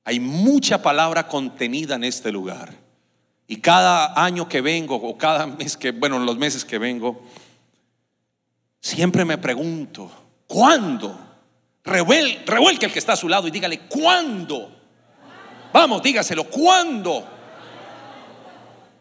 [0.04, 2.74] Hay mucha palabra contenida en este lugar.
[3.46, 7.22] Y cada año que vengo, o cada mes que, bueno, los meses que vengo,
[8.80, 10.10] siempre me pregunto,
[10.46, 11.26] ¿cuándo?
[11.82, 14.80] revuelque el que está a su lado y dígale, ¿cuándo?
[15.72, 17.26] Vamos, dígaselo, ¿cuándo?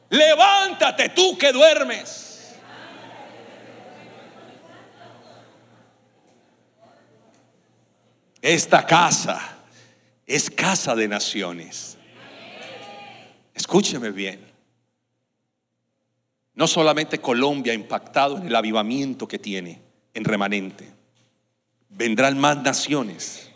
[0.10, 2.29] Levántate tú que duermes.
[8.42, 9.58] Esta casa
[10.26, 11.98] es casa de naciones.
[13.54, 14.48] Escúcheme bien.
[16.54, 19.82] No solamente Colombia impactado en el avivamiento que tiene
[20.14, 20.90] en remanente,
[21.90, 23.50] vendrán más naciones.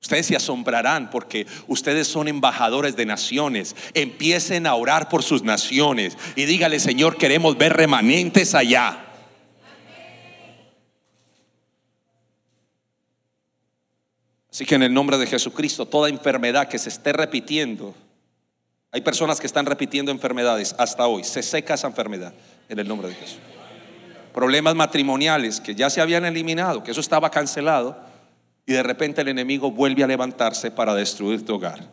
[0.00, 3.74] Ustedes se asombrarán porque ustedes son embajadores de naciones.
[3.94, 9.05] Empiecen a orar por sus naciones y dígale, Señor, queremos ver remanentes allá.
[14.56, 17.94] Así que en el nombre de Jesucristo, toda enfermedad que se esté repitiendo,
[18.90, 22.32] hay personas que están repitiendo enfermedades hasta hoy, se seca esa enfermedad
[22.70, 23.36] en el nombre de Jesús.
[24.32, 27.98] Problemas matrimoniales que ya se habían eliminado, que eso estaba cancelado,
[28.64, 31.90] y de repente el enemigo vuelve a levantarse para destruir tu hogar.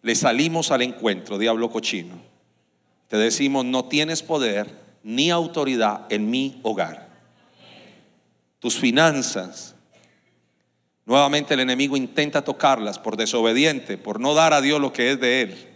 [0.00, 2.14] Le salimos al encuentro, diablo cochino.
[3.08, 7.10] Te decimos, no tienes poder ni autoridad en mi hogar.
[8.58, 9.75] Tus finanzas,
[11.06, 15.20] Nuevamente el enemigo intenta tocarlas por desobediente, por no dar a Dios lo que es
[15.20, 15.68] de él.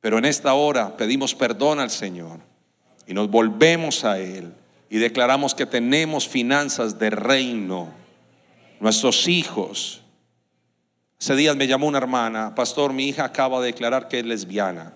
[0.00, 2.40] Pero en esta hora pedimos perdón al Señor
[3.06, 4.52] y nos volvemos a Él
[4.90, 7.92] y declaramos que tenemos finanzas de reino.
[8.80, 10.02] Nuestros hijos.
[11.18, 14.94] Hace días me llamó una hermana, pastor, mi hija acaba de declarar que es lesbiana.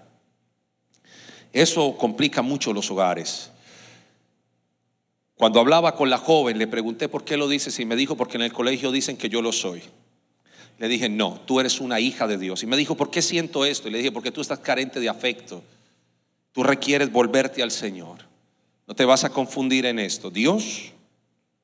[1.54, 3.50] Eso complica mucho los hogares.
[5.38, 8.36] Cuando hablaba con la joven, le pregunté por qué lo dices y me dijo, porque
[8.36, 9.82] en el colegio dicen que yo lo soy.
[10.78, 12.64] Le dije, no, tú eres una hija de Dios.
[12.64, 13.86] Y me dijo, ¿por qué siento esto?
[13.86, 15.62] Y le dije, porque tú estás carente de afecto.
[16.50, 18.18] Tú requieres volverte al Señor.
[18.88, 20.28] No te vas a confundir en esto.
[20.28, 20.92] Dios,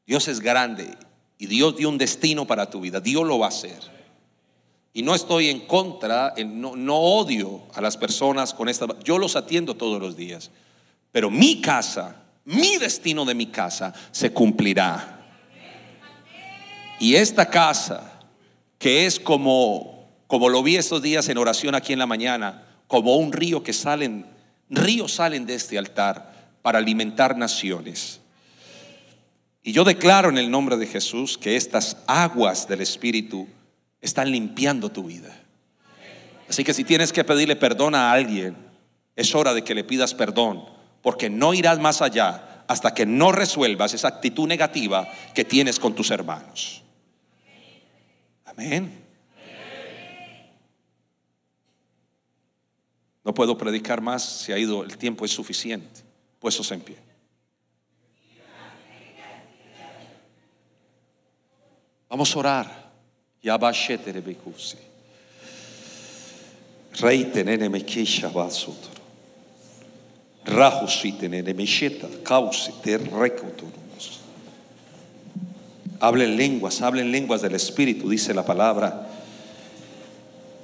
[0.07, 0.89] Dios es grande
[1.37, 3.01] y Dios dio un destino para tu vida.
[3.01, 3.81] Dios lo va a hacer.
[4.93, 8.87] Y no estoy en contra, no, no odio a las personas con esta...
[9.03, 10.53] Yo los atiendo todos los días.
[11.11, 15.20] pero mi casa, mi destino de mi casa se cumplirá.
[17.01, 18.20] Y esta casa,
[18.78, 23.16] que es como, como lo vi estos días en oración aquí en la mañana, como
[23.16, 24.26] un río que salen,
[24.68, 26.32] ríos salen de este altar
[26.62, 28.20] para alimentar naciones.
[29.62, 33.49] Y yo declaro en el nombre de Jesús que estas aguas del Espíritu
[34.03, 35.34] están limpiando tu vida.
[36.49, 38.55] Así que si tienes que pedirle perdón a alguien,
[39.16, 40.74] es hora de que le pidas perdón,
[41.05, 45.94] porque no irás más allá hasta que no resuelvas esa actitud negativa que tienes con
[45.94, 46.82] tus hermanos.
[48.46, 49.05] Amén.
[53.22, 56.00] No puedo predicar más, se ha ido, el tiempo es suficiente.
[56.40, 56.96] Puestos en pie.
[62.09, 62.90] Vamos a orar.
[66.98, 68.94] Rey tenene basotro.
[70.34, 70.34] Rajusi tenene mesheta.
[70.34, 70.34] Causi te recotorumos.
[76.01, 79.09] Hablen lenguas, hablen lenguas del Espíritu, dice la palabra.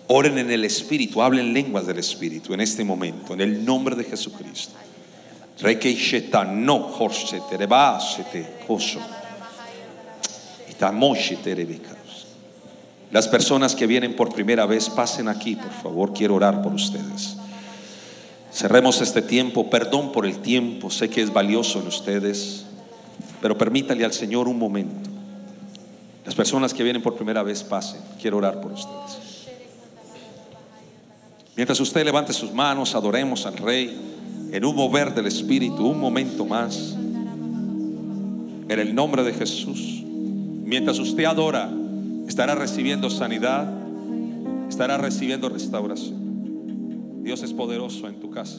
[0.09, 4.05] Oren en el Espíritu, hablen lenguas del Espíritu en este momento, en el nombre de
[4.05, 4.74] Jesucristo.
[6.45, 6.89] No.
[13.11, 17.39] Las personas que vienen por primera vez, pasen aquí, por favor, quiero orar por ustedes.
[18.53, 22.66] Cerremos este tiempo, perdón por el tiempo, sé que es valioso en ustedes,
[23.40, 25.09] pero permítale al Señor un momento.
[26.24, 29.30] Las personas que vienen por primera vez, pasen, quiero orar por ustedes.
[31.57, 36.44] Mientras usted levante sus manos, adoremos al Rey en un mover del Espíritu, un momento
[36.44, 36.96] más,
[38.68, 40.03] en el nombre de Jesús.
[40.05, 41.70] Mientras usted adora,
[42.26, 43.72] estará recibiendo sanidad,
[44.68, 46.20] estará recibiendo restauración.
[47.31, 48.59] Dios es poderoso en tu casa.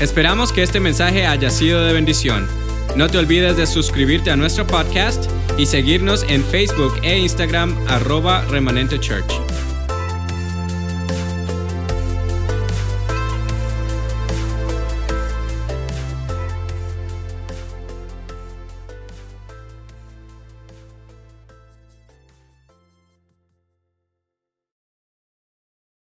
[0.00, 2.46] Esperamos que este mensaje haya sido de bendición.
[2.94, 8.44] No te olvides de suscribirte a nuestro podcast y seguirnos en Facebook e Instagram arroba
[8.44, 9.55] remanente church.